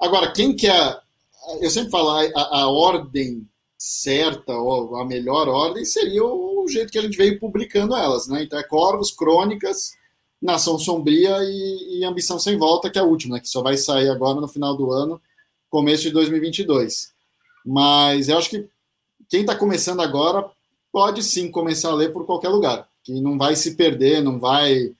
[0.02, 1.00] Agora, quem quer.
[1.48, 3.48] É, eu sempre falo, a, a ordem
[3.78, 8.44] certa, ou a melhor ordem, seria o jeito que a gente veio publicando elas, né?
[8.44, 9.94] Então é Corvos, Crônicas,
[10.42, 13.42] Nação Sombria e, e Ambição Sem Volta, que é a última, né?
[13.42, 15.22] que só vai sair agora no final do ano,
[15.70, 17.12] começo de 2022.
[17.66, 18.68] Mas eu acho que
[19.30, 20.50] quem está começando agora
[20.92, 24.94] pode sim começar a ler por qualquer lugar, que não vai se perder, não vai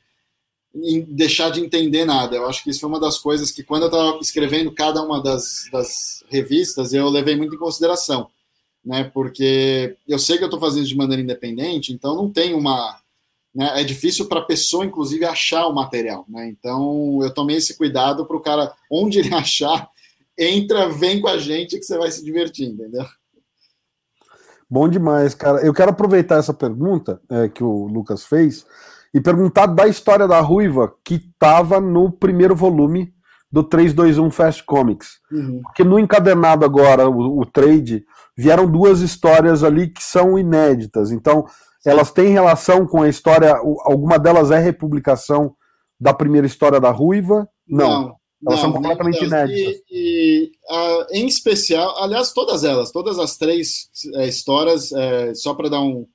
[0.74, 2.36] deixar de entender nada.
[2.36, 5.22] Eu acho que isso foi uma das coisas que, quando eu estava escrevendo cada uma
[5.22, 8.30] das, das, revistas, eu levei muito em consideração,
[8.84, 9.04] né?
[9.14, 13.00] Porque eu sei que eu estou fazendo de maneira independente, então não tem uma.
[13.54, 16.48] Né, é difícil para a pessoa, inclusive, achar o material, né?
[16.48, 19.90] Então eu tomei esse cuidado para o cara, onde ele achar,
[20.38, 23.06] entra, vem com a gente que você vai se divertir, entendeu?
[24.70, 25.60] Bom demais, cara.
[25.66, 28.66] Eu quero aproveitar essa pergunta é, que o Lucas fez
[29.14, 33.14] e perguntar da história da Ruiva, que estava no primeiro volume
[33.52, 35.20] do 321 Fast Comics.
[35.32, 35.62] Uhum.
[35.64, 38.06] Porque no encadernado agora, o, o, trade,
[38.38, 41.12] vieram duas histórias ali que são inéditas.
[41.12, 41.46] Então,
[41.82, 41.90] Sim.
[41.90, 43.54] elas têm relação com a história.
[43.84, 45.54] Alguma delas é republicação
[46.00, 47.48] da primeira história da Ruiva?
[47.68, 47.90] Não.
[47.90, 48.22] Não.
[48.48, 49.76] Elas não, são completamente inéditas.
[49.92, 50.52] E,
[51.12, 55.82] e em especial, aliás, todas elas, todas as três é, histórias, é, só para dar
[55.82, 56.08] um,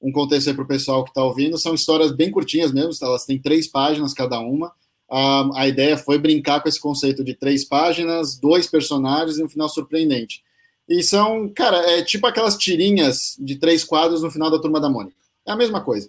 [0.00, 3.24] um contexto aí para o pessoal que está ouvindo, são histórias bem curtinhas mesmo, elas
[3.24, 4.72] têm três páginas cada uma.
[5.10, 9.48] A, a ideia foi brincar com esse conceito de três páginas, dois personagens e um
[9.48, 10.42] final surpreendente.
[10.88, 14.88] E são, cara, é tipo aquelas tirinhas de três quadros no final da Turma da
[14.88, 15.16] Mônica.
[15.46, 16.08] É a mesma coisa.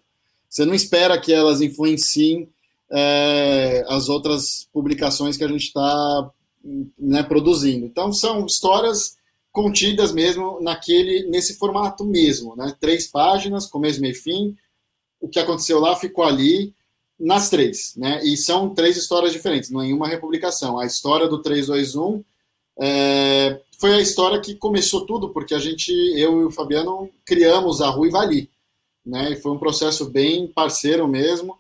[0.50, 2.50] Você não espera que elas influenciem
[2.92, 6.32] é, as outras publicações que a gente está
[6.98, 7.86] né, produzindo.
[7.86, 9.18] Então, são histórias
[9.52, 12.76] contidas mesmo naquele nesse formato mesmo, né?
[12.80, 14.56] Três páginas, começo, meio e fim.
[15.20, 16.74] O que aconteceu lá ficou ali
[17.20, 18.22] nas três, né?
[18.24, 20.80] E são três histórias diferentes, é uma republicação.
[20.80, 22.24] A história do 321
[22.80, 27.82] é, foi a história que começou tudo, porque a gente, eu e o Fabiano, criamos
[27.82, 28.50] a Rui Vali,
[29.06, 29.32] né?
[29.32, 31.58] E foi um processo bem parceiro mesmo.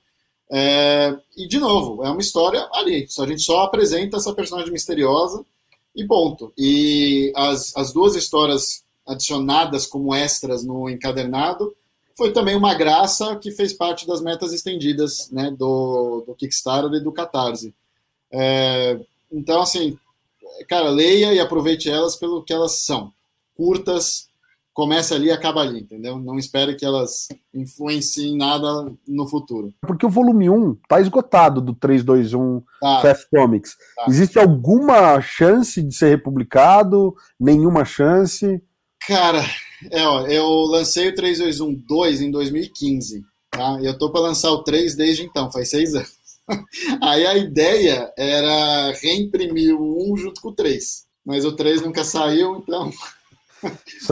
[0.52, 3.08] É, e, de novo, é uma história ali.
[3.20, 5.44] A gente só apresenta essa personagem misteriosa
[5.98, 6.54] e ponto.
[6.56, 11.76] E as, as duas histórias adicionadas como extras no encadernado
[12.16, 17.04] foi também uma graça que fez parte das metas estendidas né, do, do Kickstarter e
[17.04, 17.74] do Catarse.
[18.32, 19.00] É,
[19.32, 19.98] então, assim,
[20.68, 23.12] cara, leia e aproveite elas pelo que elas são.
[23.56, 24.27] Curtas,
[24.78, 26.20] começa ali e acaba ali, entendeu?
[26.20, 29.74] Não espere que elas influenciem nada no futuro.
[29.82, 33.02] Porque o volume 1 tá esgotado do 321 tá.
[33.02, 33.76] Fast Comics.
[33.96, 34.06] Tá.
[34.08, 37.16] Existe alguma chance de ser republicado?
[37.40, 38.62] Nenhuma chance?
[39.08, 39.44] Cara,
[39.90, 43.80] é, ó, eu lancei o 321 2 em 2015, tá?
[43.82, 46.16] Eu tô para lançar o 3 desde então, faz seis anos.
[47.02, 52.04] Aí a ideia era reimprimir o 1 junto com o 3, mas o 3 nunca
[52.04, 52.92] saiu, então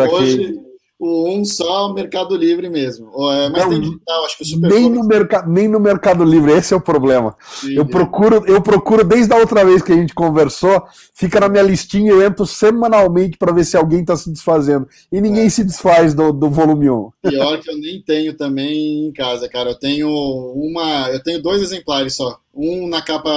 [0.10, 0.56] Hoje,
[0.98, 3.10] o um só Mercado Livre mesmo.
[3.32, 6.24] É, mas não, tem digital, acho que o Super nem no, mercado, nem no Mercado
[6.24, 7.36] Livre, esse é o problema.
[7.60, 7.86] Sim, eu, é.
[7.86, 10.84] procuro, eu procuro, desde a outra vez que a gente conversou,
[11.14, 14.88] fica na minha listinha, eu entro semanalmente para ver se alguém está se desfazendo.
[15.12, 15.50] E ninguém é.
[15.50, 17.12] se desfaz do, do volume 1.
[17.30, 19.72] Pior que eu nem tenho também em casa, cara.
[19.72, 21.10] Eu tenho uma.
[21.10, 22.40] Eu tenho dois exemplares só.
[22.54, 23.30] Um na capa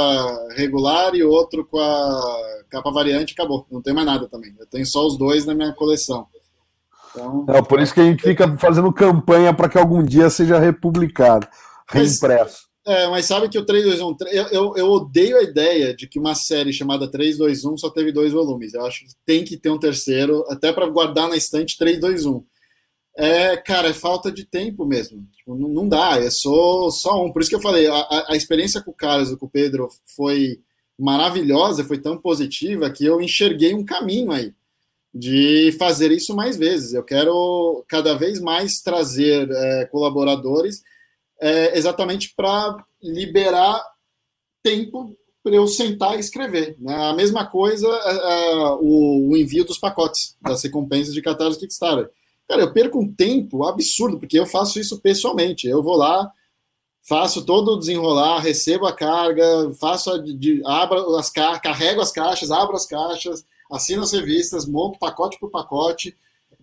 [0.56, 2.22] regular e outro com a
[2.70, 3.66] capa variante, acabou.
[3.68, 4.54] Não tem mais nada também.
[4.59, 6.26] Eu tenho só os dois na minha coleção.
[7.11, 10.59] Então, é por isso que a gente fica fazendo campanha para que algum dia seja
[10.59, 11.46] republicado,
[11.88, 12.68] reimpresso.
[12.86, 14.16] É, mas sabe que o 321.
[14.30, 18.32] Eu, eu, eu, odeio a ideia de que uma série chamada 321 só teve dois
[18.32, 18.72] volumes.
[18.72, 22.42] Eu acho que tem que ter um terceiro, até para guardar na estante 321.
[23.18, 25.22] É, cara, é falta de tempo mesmo.
[25.36, 27.30] Tipo, não, não, dá, é só, só um.
[27.30, 29.88] Por isso que eu falei, a, a experiência com o Carlos e com o Pedro
[30.16, 30.61] foi
[30.98, 34.54] maravilhosa, foi tão positiva que eu enxerguei um caminho aí
[35.14, 36.94] de fazer isso mais vezes.
[36.94, 40.82] Eu quero cada vez mais trazer é, colaboradores
[41.40, 43.82] é, exatamente para liberar
[44.62, 46.76] tempo para eu sentar e escrever.
[46.78, 46.94] Né?
[46.94, 52.11] A mesma coisa é, é, o, o, envio dos pacotes das recompensas de Catarse Kickstarter.
[52.46, 55.66] Cara, eu perco um tempo absurdo, porque eu faço isso pessoalmente.
[55.66, 56.30] Eu vou lá,
[57.02, 62.50] faço todo o desenrolar, recebo a carga, faço a, de, abro as carrego as caixas,
[62.50, 66.16] abro as caixas, assino as revistas, monto pacote por pacote,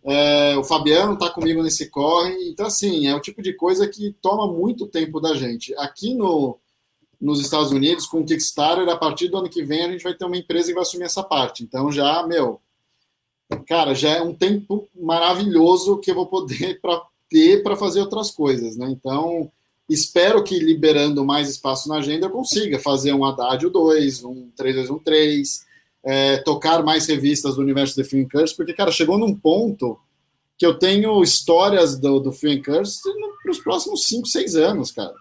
[0.07, 2.49] É, o Fabiano está comigo nesse corre.
[2.49, 5.73] Então, assim, é o tipo de coisa que toma muito tempo da gente.
[5.77, 6.59] Aqui no,
[7.19, 10.13] nos Estados Unidos, com o Kickstarter, a partir do ano que vem, a gente vai
[10.13, 11.63] ter uma empresa que vai assumir essa parte.
[11.63, 12.61] Então, já, meu,
[13.67, 18.29] cara, já é um tempo maravilhoso que eu vou poder pra, ter para fazer outras
[18.31, 18.87] coisas, né?
[18.89, 19.51] Então,
[19.89, 25.64] espero que liberando mais espaço na agenda eu consiga fazer um Haddad 2, um 3213,
[26.05, 29.97] é, tocar mais revistas do universo de Film Curse, porque, cara, chegou num ponto
[30.57, 33.01] que eu tenho histórias do, do Film Curse
[33.43, 35.15] para os próximos 5, 6 anos, cara.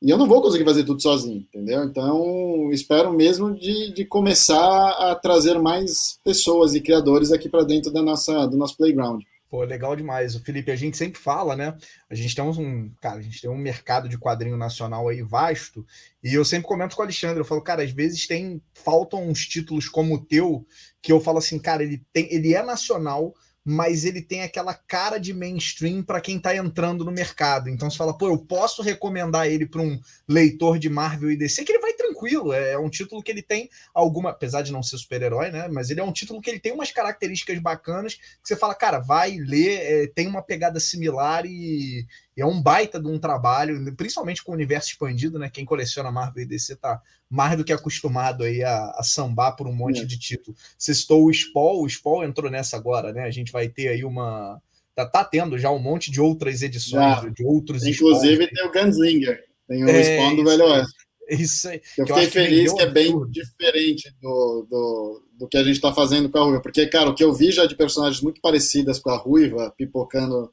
[0.00, 1.84] E eu não vou conseguir fazer tudo sozinho, entendeu?
[1.84, 7.92] Então, espero mesmo de, de começar a trazer mais pessoas e criadores aqui para dentro
[7.92, 9.22] da nossa, do nosso playground.
[9.50, 10.34] Pô, legal demais.
[10.34, 11.76] O Felipe, a gente sempre fala, né?
[12.10, 15.86] A gente tem um, cara, a gente tem um mercado de quadrinho nacional aí vasto,
[16.22, 19.46] e eu sempre comento com o Alexandre, eu falo, cara, às vezes tem faltam uns
[19.46, 20.66] títulos como o teu,
[21.00, 23.34] que eu falo assim, cara, ele tem, ele é nacional,
[23.64, 27.68] mas ele tem aquela cara de mainstream para quem está entrando no mercado.
[27.68, 31.64] Então você fala, pô, eu posso recomendar ele para um leitor de Marvel e DC,
[31.64, 32.52] que ele vai tranquilo.
[32.52, 35.68] É, é um título que ele tem alguma, apesar de não ser super-herói, né?
[35.68, 38.98] Mas ele é um título que ele tem umas características bacanas que você fala, cara,
[38.98, 42.04] vai ler, é, tem uma pegada similar e,
[42.36, 45.48] e, é um baita de um trabalho, principalmente com o universo expandido, né?
[45.48, 47.00] Quem coleciona Marvel e DC tá
[47.30, 50.04] mais do que acostumado aí a, a sambar por um monte é.
[50.04, 50.56] de título.
[50.76, 53.22] Você citou o Spall, o Spall entrou nessa agora, né?
[53.22, 54.60] A gente vai ter aí uma.
[54.94, 57.28] Tá, tá tendo já um monte de outras edições, já.
[57.28, 58.48] de outros Inclusive Spall.
[58.48, 61.07] tem o Gunslinger, tem o é, Spawn do Velho Oeste.
[61.28, 61.80] Isso aí.
[61.96, 66.28] Eu fiquei feliz que, é bem diferente do, do, do que a gente está fazendo
[66.28, 66.60] com a Ruiva.
[66.60, 70.50] Porque, cara, o que eu vi já de personagens muito parecidas com a Ruiva, pipocando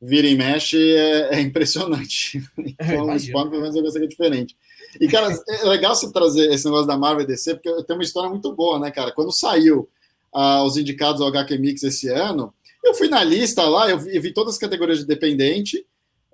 [0.00, 2.42] vira e mexe, é, é impressionante.
[2.78, 4.56] Então, o Spawn, pelo menos, eu gostei que é diferente.
[5.00, 8.28] E, cara, é legal você trazer esse negócio da Marvel DC, porque tem uma história
[8.28, 9.12] muito boa, né, cara?
[9.12, 9.88] Quando saiu
[10.34, 12.52] uh, os indicados ao HQ Mix esse ano,
[12.84, 15.84] eu fui na lista lá, eu vi, eu vi todas as categorias de dependente,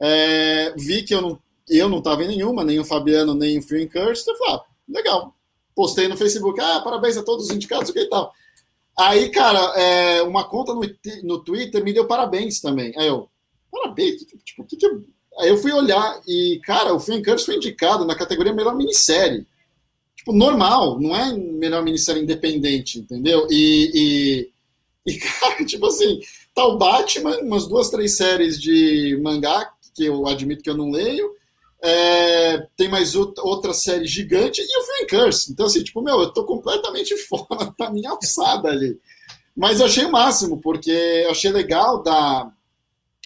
[0.01, 1.39] é, vi que eu não
[1.69, 4.29] eu não estava em nenhuma, nem o Fabiano, nem o Phil Curse.
[4.29, 5.35] Eu falei, ah, legal.
[5.75, 8.33] Postei no Facebook, ah, parabéns a todos os indicados, o que e tal.
[8.99, 10.83] Aí, cara, é, uma conta no,
[11.23, 12.93] no Twitter me deu parabéns também.
[12.97, 13.29] Aí eu,
[13.71, 15.05] parabéns, tipo, que que eu...
[15.39, 19.47] Aí eu fui olhar e, cara, o Phil Curse foi indicado na categoria melhor minissérie.
[20.15, 23.47] Tipo, normal, não é melhor minissérie independente, entendeu?
[23.51, 24.51] E,
[25.07, 26.21] e, e cara, tipo assim,
[26.55, 30.91] tá o Batman, umas duas, três séries de mangá, que eu admito que eu não
[30.91, 31.31] leio,
[31.83, 35.53] é, tem mais outra série gigante e o Frank Curse.
[35.53, 38.99] Então, assim, tipo, meu, eu tô completamente fora da minha alçada ali.
[39.57, 42.51] Mas eu achei o máximo, porque eu achei legal da,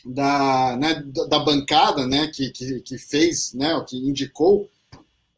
[0.05, 4.69] da, né, da bancada né, que, que, que fez, né, que indicou,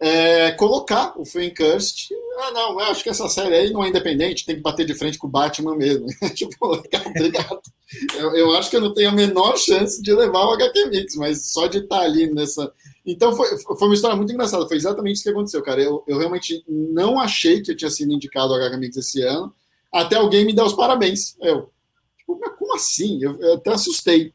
[0.00, 2.10] é, colocar o Frankhurst.
[2.40, 4.94] Ah, não, eu acho que essa série aí não é independente, tem que bater de
[4.94, 6.06] frente com o Batman mesmo.
[6.34, 7.60] tipo, legal, obrigado.
[8.16, 11.16] Eu, eu, acho que eu não tenho a menor chance de levar o HQ Mix,
[11.16, 12.72] mas só de estar ali nessa,
[13.08, 14.68] então foi, foi uma história muito engraçada.
[14.68, 15.80] Foi exatamente isso que aconteceu, cara.
[15.80, 19.54] Eu, eu realmente não achei que eu tinha sido indicado ao HHMix esse ano,
[19.90, 21.34] até alguém me dar os parabéns.
[21.40, 21.70] Eu,
[22.18, 22.38] tipo,
[22.68, 23.18] como assim?
[23.22, 24.30] Eu, eu, até assustei.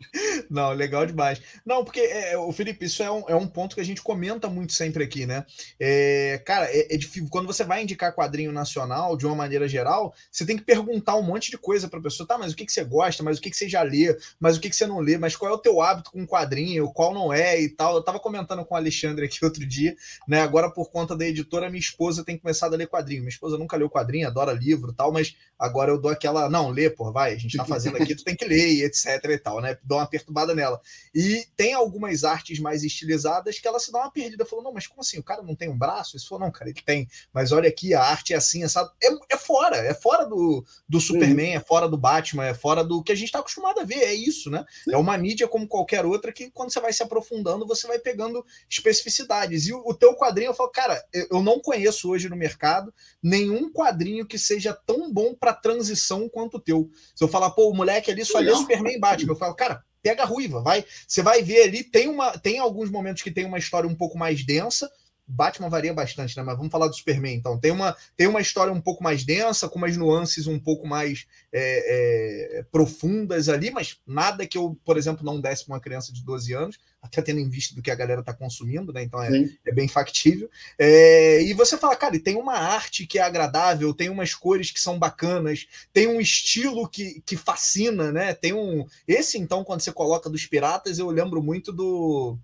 [0.49, 1.39] Não, legal demais.
[1.63, 4.49] Não, porque, é, o Felipe, isso é um, é um ponto que a gente comenta
[4.49, 5.45] muito sempre aqui, né?
[5.79, 7.27] É, cara, é, é difícil.
[7.29, 11.21] Quando você vai indicar quadrinho nacional, de uma maneira geral, você tem que perguntar um
[11.21, 12.27] monte de coisa para a pessoa.
[12.27, 13.21] Tá, mas o que, que você gosta?
[13.21, 14.17] Mas o que, que você já lê?
[14.39, 15.17] Mas o que, que você não lê?
[15.17, 16.91] Mas qual é o teu hábito com quadrinho?
[16.91, 17.95] Qual não é e tal?
[17.95, 19.95] Eu tava comentando com o Alexandre aqui outro dia,
[20.27, 20.41] né?
[20.41, 23.21] Agora, por conta da editora, minha esposa tem começado a ler quadrinho.
[23.21, 26.49] Minha esposa nunca leu quadrinho, adora livro e tal, mas agora eu dou aquela.
[26.49, 29.24] Não, lê, pô, vai, a gente tá fazendo aqui, tu tem que ler, e etc
[29.30, 29.78] e tal, né?
[29.84, 30.82] Dou uma perturbada nela.
[31.13, 34.45] E tem algumas artes mais estilizadas que ela se dá uma perdida.
[34.45, 35.19] Falou, não, mas como assim?
[35.19, 36.15] O cara não tem um braço?
[36.15, 37.07] Isso falou, não, cara, ele tem.
[37.34, 40.99] Mas olha aqui, a arte é assim, essa é, é fora, é fora do, do
[40.99, 41.57] Superman, uhum.
[41.57, 44.03] é fora do Batman, é fora do que a gente está acostumado a ver.
[44.03, 44.63] É isso, né?
[44.89, 48.45] É uma mídia como qualquer outra que quando você vai se aprofundando, você vai pegando
[48.69, 49.67] especificidades.
[49.67, 53.71] E o, o teu quadrinho, eu falo, cara, eu não conheço hoje no mercado nenhum
[53.71, 56.89] quadrinho que seja tão bom para transição quanto o teu.
[57.15, 59.84] Se eu falar, pô, o moleque ali só lê Superman e Batman, eu falo, cara,
[60.01, 60.86] pega a ruiva, vai.
[61.07, 64.18] Você vai ver ali, tem, uma, tem alguns momentos que tem uma história um pouco
[64.18, 64.91] mais densa.
[65.26, 66.43] Batman varia bastante, né?
[66.43, 67.57] Mas vamos falar do Superman, então.
[67.57, 71.26] Tem uma, tem uma história um pouco mais densa, com umas nuances um pouco mais
[71.51, 76.11] é, é, profundas ali, mas nada que eu, por exemplo, não desse para uma criança
[76.11, 79.03] de 12 anos, até tendo em vista do que a galera está consumindo, né?
[79.03, 80.49] Então é, é bem factível.
[80.78, 84.80] É, e você fala, cara, tem uma arte que é agradável, tem umas cores que
[84.80, 88.34] são bacanas, tem um estilo que, que fascina, né?
[88.34, 88.86] Tem um.
[89.07, 92.38] Esse, então, quando você coloca dos piratas, eu lembro muito do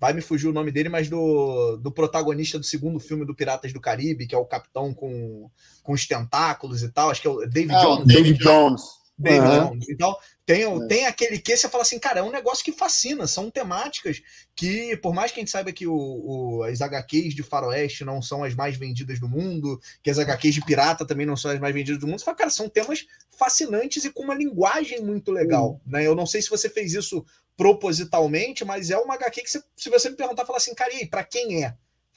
[0.00, 3.70] vai me fugir o nome dele, mas do, do protagonista do segundo filme do Piratas
[3.72, 5.50] do Caribe, que é o capitão com,
[5.82, 8.06] com os tentáculos e tal, acho que é o David ah, Jones.
[8.06, 8.82] David Jones.
[9.20, 9.68] David uhum.
[9.68, 9.88] Jones.
[9.88, 10.16] Então,
[10.46, 10.86] tem, é.
[10.86, 14.22] tem aquele que você fala assim, cara, é um negócio que fascina, são temáticas
[14.56, 18.22] que, por mais que a gente saiba que o, o, as HQs de faroeste não
[18.22, 21.60] são as mais vendidas do mundo, que as HQs de pirata também não são as
[21.60, 25.30] mais vendidas do mundo, você fala, cara, são temas fascinantes e com uma linguagem muito
[25.30, 25.72] legal.
[25.72, 25.80] Uhum.
[25.86, 26.06] Né?
[26.06, 27.24] Eu não sei se você fez isso
[27.56, 30.96] propositalmente, mas é uma HQ que, você, se você me perguntar, fala assim, cara, e
[30.96, 31.74] aí, pra quem é?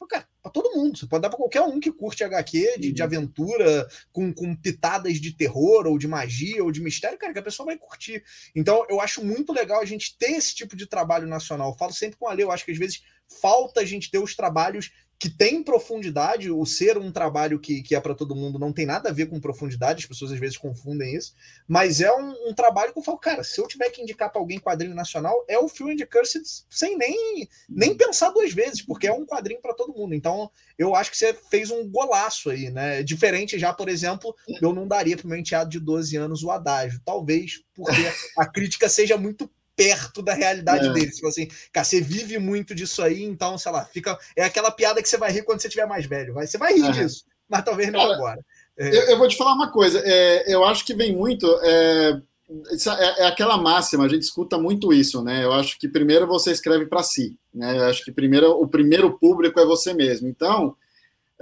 [0.08, 0.98] Cara, pra todo mundo.
[0.98, 3.08] Você pode dar pra qualquer um que curte HQ de, de uhum.
[3.08, 7.44] aventura, com, com pitadas de terror, ou de magia, ou de mistério, cara, que a
[7.44, 8.24] pessoa vai curtir.
[8.56, 11.70] Então, eu acho muito legal a gente ter esse tipo de trabalho nacional.
[11.70, 13.02] Eu falo sempre com a Lê, eu acho que às vezes
[13.42, 14.92] falta a gente ter os trabalhos
[15.24, 18.86] que tem profundidade, o ser um trabalho que, que é para todo mundo não tem
[18.86, 21.34] nada a ver com profundidade, as pessoas às vezes confundem isso,
[21.66, 24.42] mas é um, um trabalho que eu falo, cara, se eu tiver que indicar para
[24.42, 29.08] alguém quadrinho nacional, é o Phil and Cursed sem nem, nem pensar duas vezes, porque
[29.08, 30.14] é um quadrinho para todo mundo.
[30.14, 33.02] Então, eu acho que você fez um golaço aí, né?
[33.02, 37.00] Diferente já, por exemplo, eu não daria para meu enteado de 12 anos o adágio,
[37.06, 40.94] talvez porque a crítica seja muito perto da realidade é.
[40.94, 41.16] deles.
[41.16, 44.18] Tipo assim, cara, você vive muito disso aí, então, sei lá, fica.
[44.36, 46.34] É aquela piada que você vai rir quando você tiver mais velho.
[46.34, 48.46] Vai, você vai rir disso, mas talvez não cara, agora.
[48.78, 48.88] É.
[48.88, 51.48] Eu, eu, vou te falar uma coisa, é, eu acho que vem muito.
[51.64, 52.20] É,
[52.50, 55.44] é, é, aquela máxima, a gente escuta muito isso, né?
[55.44, 57.78] Eu acho que primeiro você escreve para si, né?
[57.78, 60.28] Eu acho que primeiro o primeiro público é você mesmo.
[60.28, 60.76] Então,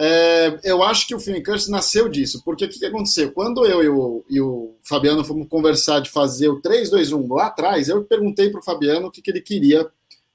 [0.03, 3.31] é, eu acho que o Film Curse nasceu disso, porque o que, que aconteceu?
[3.31, 7.87] Quando eu e o, e o, Fabiano fomos conversar de fazer o 321 lá atrás,
[7.87, 9.87] eu perguntei para o Fabiano o que, que ele queria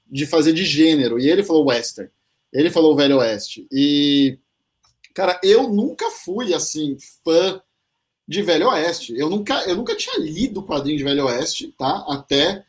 [0.09, 2.09] de fazer de gênero, e ele falou western,
[2.53, 3.67] ele falou Velho Oeste.
[3.69, 4.39] E,
[5.13, 6.95] cara, eu nunca fui, assim,
[7.25, 7.61] fã
[8.25, 9.19] de Velho Oeste.
[9.19, 12.05] Eu nunca, eu nunca tinha lido o quadrinho de Velho Oeste, tá?
[12.07, 12.63] Até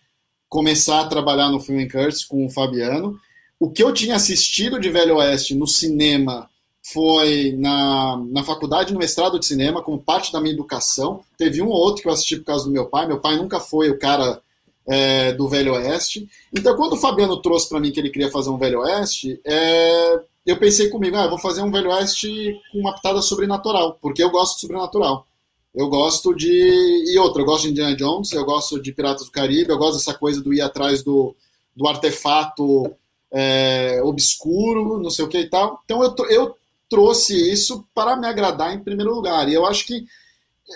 [0.49, 3.16] começar a trabalhar no Film Curse com o Fabiano.
[3.61, 6.51] O que eu tinha assistido de Velho Oeste no cinema
[6.93, 11.20] foi na, na faculdade, no mestrado de cinema, como parte da minha educação.
[11.36, 13.07] Teve um ou outro que eu assisti por causa do meu pai.
[13.07, 14.41] Meu pai nunca foi o cara
[14.86, 16.28] é, do Velho Oeste.
[16.53, 20.20] Então, quando o Fabiano trouxe para mim que ele queria fazer um Velho Oeste, é,
[20.47, 24.30] eu pensei comigo, ah, vou fazer um Velho Oeste com uma pitada sobrenatural, porque eu
[24.30, 25.26] gosto de sobrenatural.
[25.74, 27.12] Eu gosto de.
[27.12, 29.99] E outra, eu gosto de Indiana Jones, eu gosto de Piratas do Caribe, eu gosto
[29.99, 31.36] dessa coisa do ir atrás do,
[31.76, 32.97] do artefato
[33.30, 35.80] é, obscuro, não sei o que e tal.
[35.84, 36.57] Então eu, eu
[36.89, 39.49] trouxe isso para me agradar em primeiro lugar.
[39.49, 40.07] E eu acho que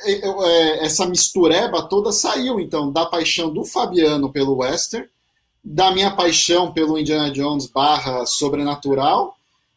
[0.04, 5.08] é, é, essa mistureba toda saiu, então, da paixão do Fabiano pelo western,
[5.64, 9.36] da minha paixão pelo Indiana Jones barra sobrenatural,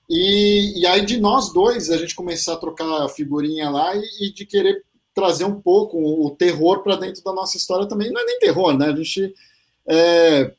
[0.10, 4.34] e, e aí de nós dois, a gente começar a trocar figurinha lá e, e
[4.34, 4.84] de querer
[5.14, 8.12] trazer um pouco o terror para dentro da nossa história também.
[8.12, 8.88] Não é nem terror, né?
[8.88, 9.34] A gente
[9.88, 10.52] é,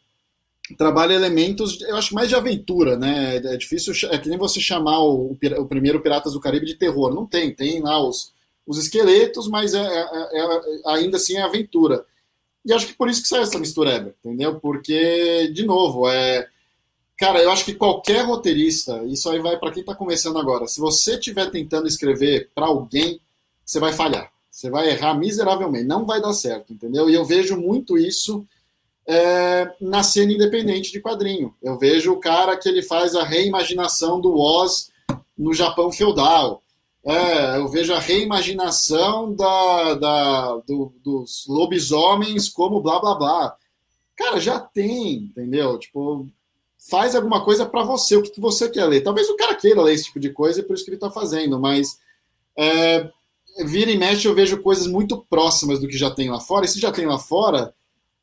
[0.75, 3.37] trabalha elementos, eu acho mais de aventura, né?
[3.37, 7.15] É difícil, é que nem você chamar o, o primeiro Piratas do Caribe de terror.
[7.15, 8.33] Não tem, tem lá os,
[8.67, 12.05] os esqueletos, mas é, é, é, é ainda assim é aventura.
[12.65, 14.59] E acho que por isso que sai essa mistureba, entendeu?
[14.59, 16.49] Porque, de novo, é.
[17.17, 20.79] Cara, eu acho que qualquer roteirista, isso aí vai para quem está começando agora, se
[20.79, 23.21] você estiver tentando escrever para alguém,
[23.65, 24.31] você vai falhar.
[24.51, 27.09] Você vai errar miseravelmente, não vai dar certo, entendeu?
[27.09, 28.47] E eu vejo muito isso
[29.07, 31.55] é, na cena independente de quadrinho.
[31.63, 34.91] Eu vejo o cara que ele faz a reimaginação do Oz
[35.39, 36.63] no Japão feudal.
[37.05, 43.57] É, eu vejo a reimaginação da, da, do, dos lobisomens como blá blá blá.
[44.17, 45.79] Cara, já tem, entendeu?
[45.79, 46.27] Tipo,
[46.91, 49.03] faz alguma coisa para você, o que, você quer ler.
[49.03, 51.11] Talvez o cara queira ler esse tipo de coisa, e por isso que ele está
[51.11, 51.99] fazendo, mas
[52.57, 53.09] é,
[53.65, 56.69] vira e mexe eu vejo coisas muito próximas do que já tem lá fora, e
[56.69, 57.75] se já tem lá fora,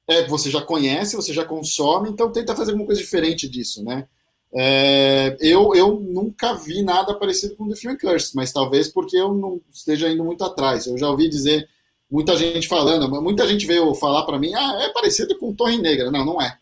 [0.07, 4.07] é, você já conhece, você já consome, então tenta fazer alguma coisa diferente disso, né?
[4.55, 9.33] É, eu, eu nunca vi nada parecido com The Film Curse, mas talvez porque eu
[9.33, 10.85] não esteja indo muito atrás.
[10.85, 11.67] Eu já ouvi dizer
[12.09, 16.11] muita gente falando, muita gente veio falar para mim, ah, é parecido com Torre Negra.
[16.11, 16.55] Não, não é.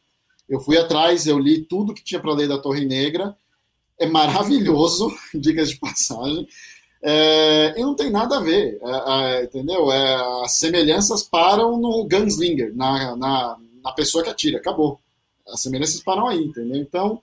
[0.48, 3.36] Eu fui atrás, eu li tudo que tinha para ler da Torre Negra.
[4.00, 6.48] É maravilhoso, dicas de passagem.
[7.04, 9.91] É, e não tem nada a ver, é, é, entendeu?
[9.91, 14.99] É, as semelhanças param no gunslinger, na, na, na, pessoa que atira, acabou.
[15.47, 16.80] As semelhanças param aí, entendeu?
[16.80, 17.20] Então,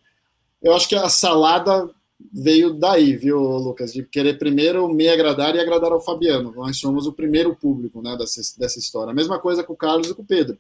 [0.61, 1.89] eu acho que a salada
[2.33, 3.93] veio daí, viu, Lucas?
[3.93, 6.53] De querer primeiro me agradar e agradar ao Fabiano.
[6.57, 9.13] Nós somos o primeiro público né, dessa, dessa história.
[9.13, 10.59] A mesma coisa com o Carlos e com o Pedro.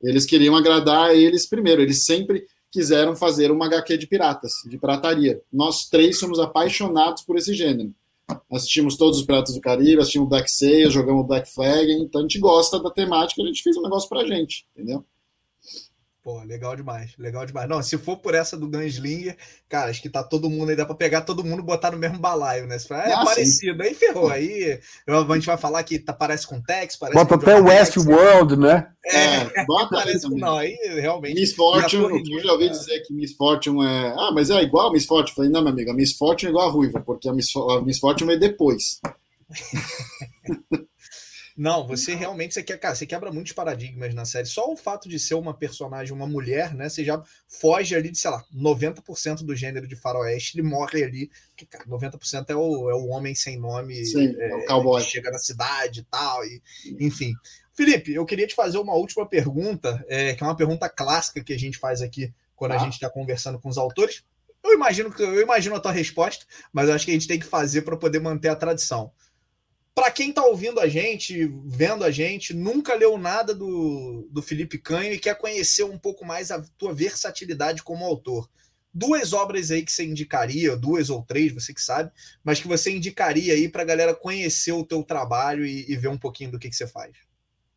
[0.00, 5.40] Eles queriam agradar eles primeiro, eles sempre quiseram fazer uma HQ de piratas, de pirataria.
[5.52, 7.92] Nós três somos apaixonados por esse gênero
[8.50, 12.38] assistimos todos os Piratas do Caribe, assistimos Black Sail, jogamos Black Flag, então a gente
[12.38, 15.04] gosta da temática, a gente fez um negócio pra gente, entendeu?
[16.22, 17.68] Pô, legal demais, legal demais.
[17.68, 19.36] Não, se for por essa do Gunslinger,
[19.68, 21.98] cara, acho que tá todo mundo aí, dá pra pegar todo mundo e botar no
[21.98, 22.78] mesmo balaio, né?
[22.78, 23.88] Fala, é ah, parecido, sim.
[23.88, 24.28] aí ferrou.
[24.30, 28.54] Aí a gente vai falar que tá, parece com Tex, parece Bota até o Westworld,
[28.54, 28.88] né?
[29.04, 31.34] É, é bota parece não, aí realmente.
[31.34, 34.14] Miss Fortune, eu já ouvi dizer que Miss Fortune é.
[34.16, 35.30] Ah, mas é igual a Miss Fortune.
[35.30, 37.48] Eu falei, não, meu amigo, a Miss Fortune é igual a Ruiva, porque a Miss,
[37.56, 39.00] a Miss Fortune é depois.
[41.56, 44.46] Não, você realmente você, quer, você quebra muitos paradigmas na série.
[44.46, 46.88] Só o fato de ser uma personagem, uma mulher, né?
[46.88, 51.30] Você já foge ali de, sei lá, 90% do gênero de faroeste, ele morre ali.
[51.48, 54.04] Porque, cara, 90% é o, é o homem sem nome.
[54.04, 55.02] Sim, é, é o cowboy.
[55.02, 56.62] chega na cidade e tal, e,
[57.00, 57.34] enfim.
[57.74, 61.52] Felipe, eu queria te fazer uma última pergunta, é, que é uma pergunta clássica que
[61.52, 62.76] a gente faz aqui quando ah.
[62.76, 64.22] a gente está conversando com os autores.
[64.64, 67.38] Eu imagino que eu imagino a tua resposta, mas eu acho que a gente tem
[67.38, 69.10] que fazer para poder manter a tradição
[69.94, 74.78] para quem está ouvindo a gente, vendo a gente, nunca leu nada do, do Felipe
[74.78, 78.48] Canho e quer conhecer um pouco mais a tua versatilidade como autor.
[78.94, 82.10] Duas obras aí que você indicaria, duas ou três, você que sabe,
[82.44, 86.08] mas que você indicaria aí para a galera conhecer o teu trabalho e, e, ver
[86.08, 87.12] um pouquinho do que, que você faz.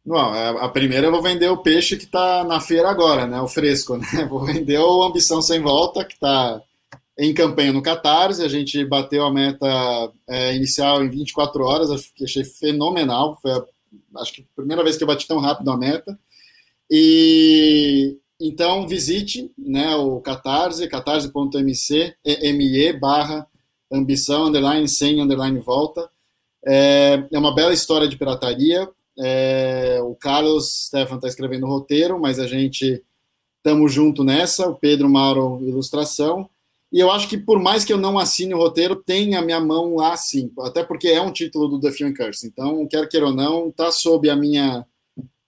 [0.06, 3.42] Bom, é, a primeira eu vou vender o peixe que está na feira agora, né?
[3.42, 4.06] O fresco, né?
[4.30, 6.62] Vou vender o Ambição Sem Volta, que está
[7.18, 8.44] em campanha no Catarse.
[8.44, 9.66] A gente bateu a meta
[10.28, 13.38] é, inicial em 24 horas, acho que achei fenomenal.
[13.42, 13.64] Foi a,
[14.18, 16.18] acho que a primeira vez que eu bati tão rápido a meta.
[16.90, 21.74] E então visite né, o Catarse, catarse.me
[23.00, 23.48] barra
[23.92, 26.10] ambição, underline, sem, underline, volta.
[26.66, 28.90] É, é uma bela história de pirataria.
[29.18, 33.04] É, o Carlos Stefan está escrevendo o roteiro, mas a gente
[33.58, 34.68] estamos junto nessa.
[34.68, 36.50] O Pedro Mauro, ilustração.
[36.96, 39.60] E eu acho que por mais que eu não assine o roteiro, tem a minha
[39.60, 42.48] mão lá sim, até porque é um título do The Film Curse.
[42.48, 44.86] Então, quer queira ou não, está sob a minha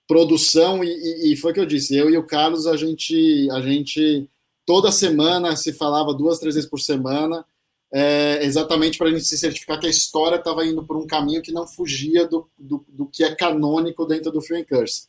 [0.05, 1.95] produção e, e, foi o que eu disse.
[1.95, 4.29] Eu e o Carlos, a gente, a gente
[4.65, 7.45] toda semana se falava duas, três vezes por semana,
[7.93, 11.41] é, exatamente para a gente se certificar que a história estava indo por um caminho
[11.41, 15.07] que não fugia do, do, do que é canônico dentro do Film Curse.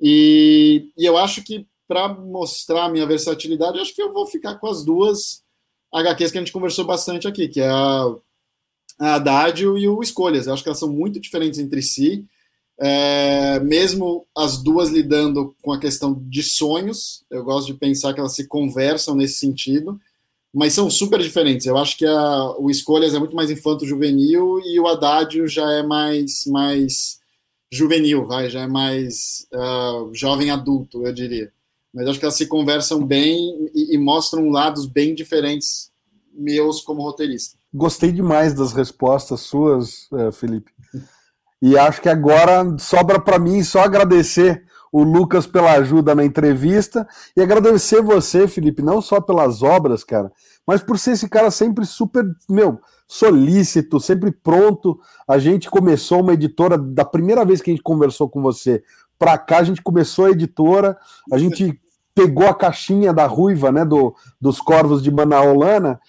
[0.00, 4.54] E, e eu acho que para mostrar a minha versatilidade, acho que eu vou ficar
[4.54, 5.46] com as duas
[5.92, 8.14] HQs que a gente conversou bastante aqui, que é a,
[8.98, 10.46] a e o Escolhas.
[10.46, 12.26] Eu acho que elas são muito diferentes entre si,
[12.80, 17.24] é, mesmo as duas lidando com a questão de sonhos.
[17.30, 19.98] Eu gosto de pensar que elas se conversam nesse sentido,
[20.52, 21.66] mas são super diferentes.
[21.66, 25.82] Eu acho que a, o Escolhas é muito mais infanto-juvenil e o Haddad já é
[25.82, 27.18] mais, mais
[27.70, 31.52] juvenil, vai, já é mais uh, jovem adulto, eu diria
[31.92, 35.90] mas acho que elas se conversam bem e, e mostram lados bem diferentes
[36.32, 37.58] meus como roteirista.
[37.72, 40.70] Gostei demais das respostas suas, eh, Felipe.
[41.60, 47.06] E acho que agora sobra para mim só agradecer o Lucas pela ajuda na entrevista
[47.36, 50.32] e agradecer você, Felipe, não só pelas obras, cara,
[50.66, 54.98] mas por ser esse cara sempre super, meu, solícito, sempre pronto.
[55.26, 58.82] A gente começou uma editora da primeira vez que a gente conversou com você
[59.18, 60.96] para cá, a gente começou a editora,
[61.32, 61.78] a gente
[62.14, 66.00] pegou a caixinha da ruiva, né, do, dos corvos de Manaolana,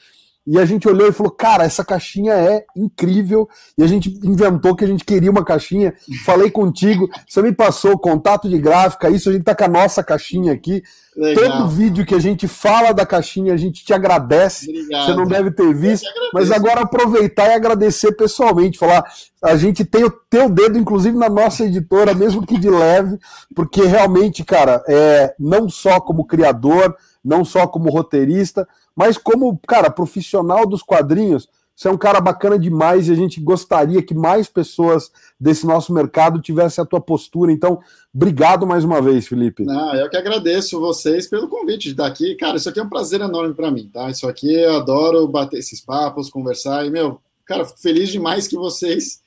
[0.52, 3.48] e a gente olhou e falou, cara, essa caixinha é incrível.
[3.78, 5.94] E a gente inventou que a gente queria uma caixinha.
[6.26, 10.04] Falei contigo, você me passou contato de gráfica, isso a gente tá com a nossa
[10.04, 10.82] caixinha aqui.
[11.16, 11.52] Legal.
[11.52, 14.72] Todo vídeo que a gente fala da caixinha, a gente te agradece.
[14.72, 15.06] Obrigado.
[15.06, 16.08] Você não deve ter visto.
[16.34, 19.04] Mas agora aproveitar e agradecer pessoalmente, falar,
[19.44, 23.20] a gente tem o teu dedo, inclusive, na nossa editora, mesmo que de leve,
[23.54, 26.96] porque realmente, cara, é, não só como criador,
[27.30, 32.58] não só como roteirista, mas como, cara, profissional dos quadrinhos, você é um cara bacana
[32.58, 37.52] demais e a gente gostaria que mais pessoas desse nosso mercado tivessem a tua postura.
[37.52, 37.80] Então,
[38.14, 39.64] obrigado mais uma vez, Felipe.
[39.64, 42.36] Não, eu que agradeço vocês pelo convite de estar aqui.
[42.36, 44.10] Cara, isso aqui é um prazer enorme para mim, tá?
[44.10, 48.58] Isso aqui eu adoro bater esses papos, conversar e, meu, cara, fico feliz demais que
[48.58, 49.22] vocês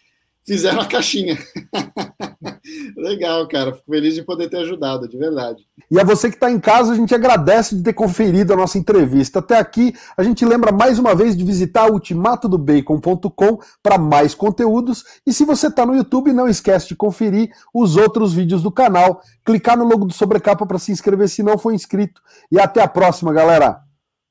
[0.47, 1.39] fizeram a caixinha.
[2.97, 3.73] Legal, cara.
[3.73, 5.65] Fico feliz de poder ter ajudado, de verdade.
[5.91, 8.79] E a você que está em casa, a gente agradece de ter conferido a nossa
[8.79, 9.39] entrevista.
[9.39, 15.05] Até aqui, a gente lembra mais uma vez de visitar ultimatodobacon.com para mais conteúdos.
[15.27, 19.21] E se você está no YouTube, não esquece de conferir os outros vídeos do canal.
[19.45, 22.21] Clicar no logo do Sobrecapa para se inscrever se não for inscrito.
[22.51, 23.81] E até a próxima, galera.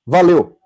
[0.05, 0.61] Valeu!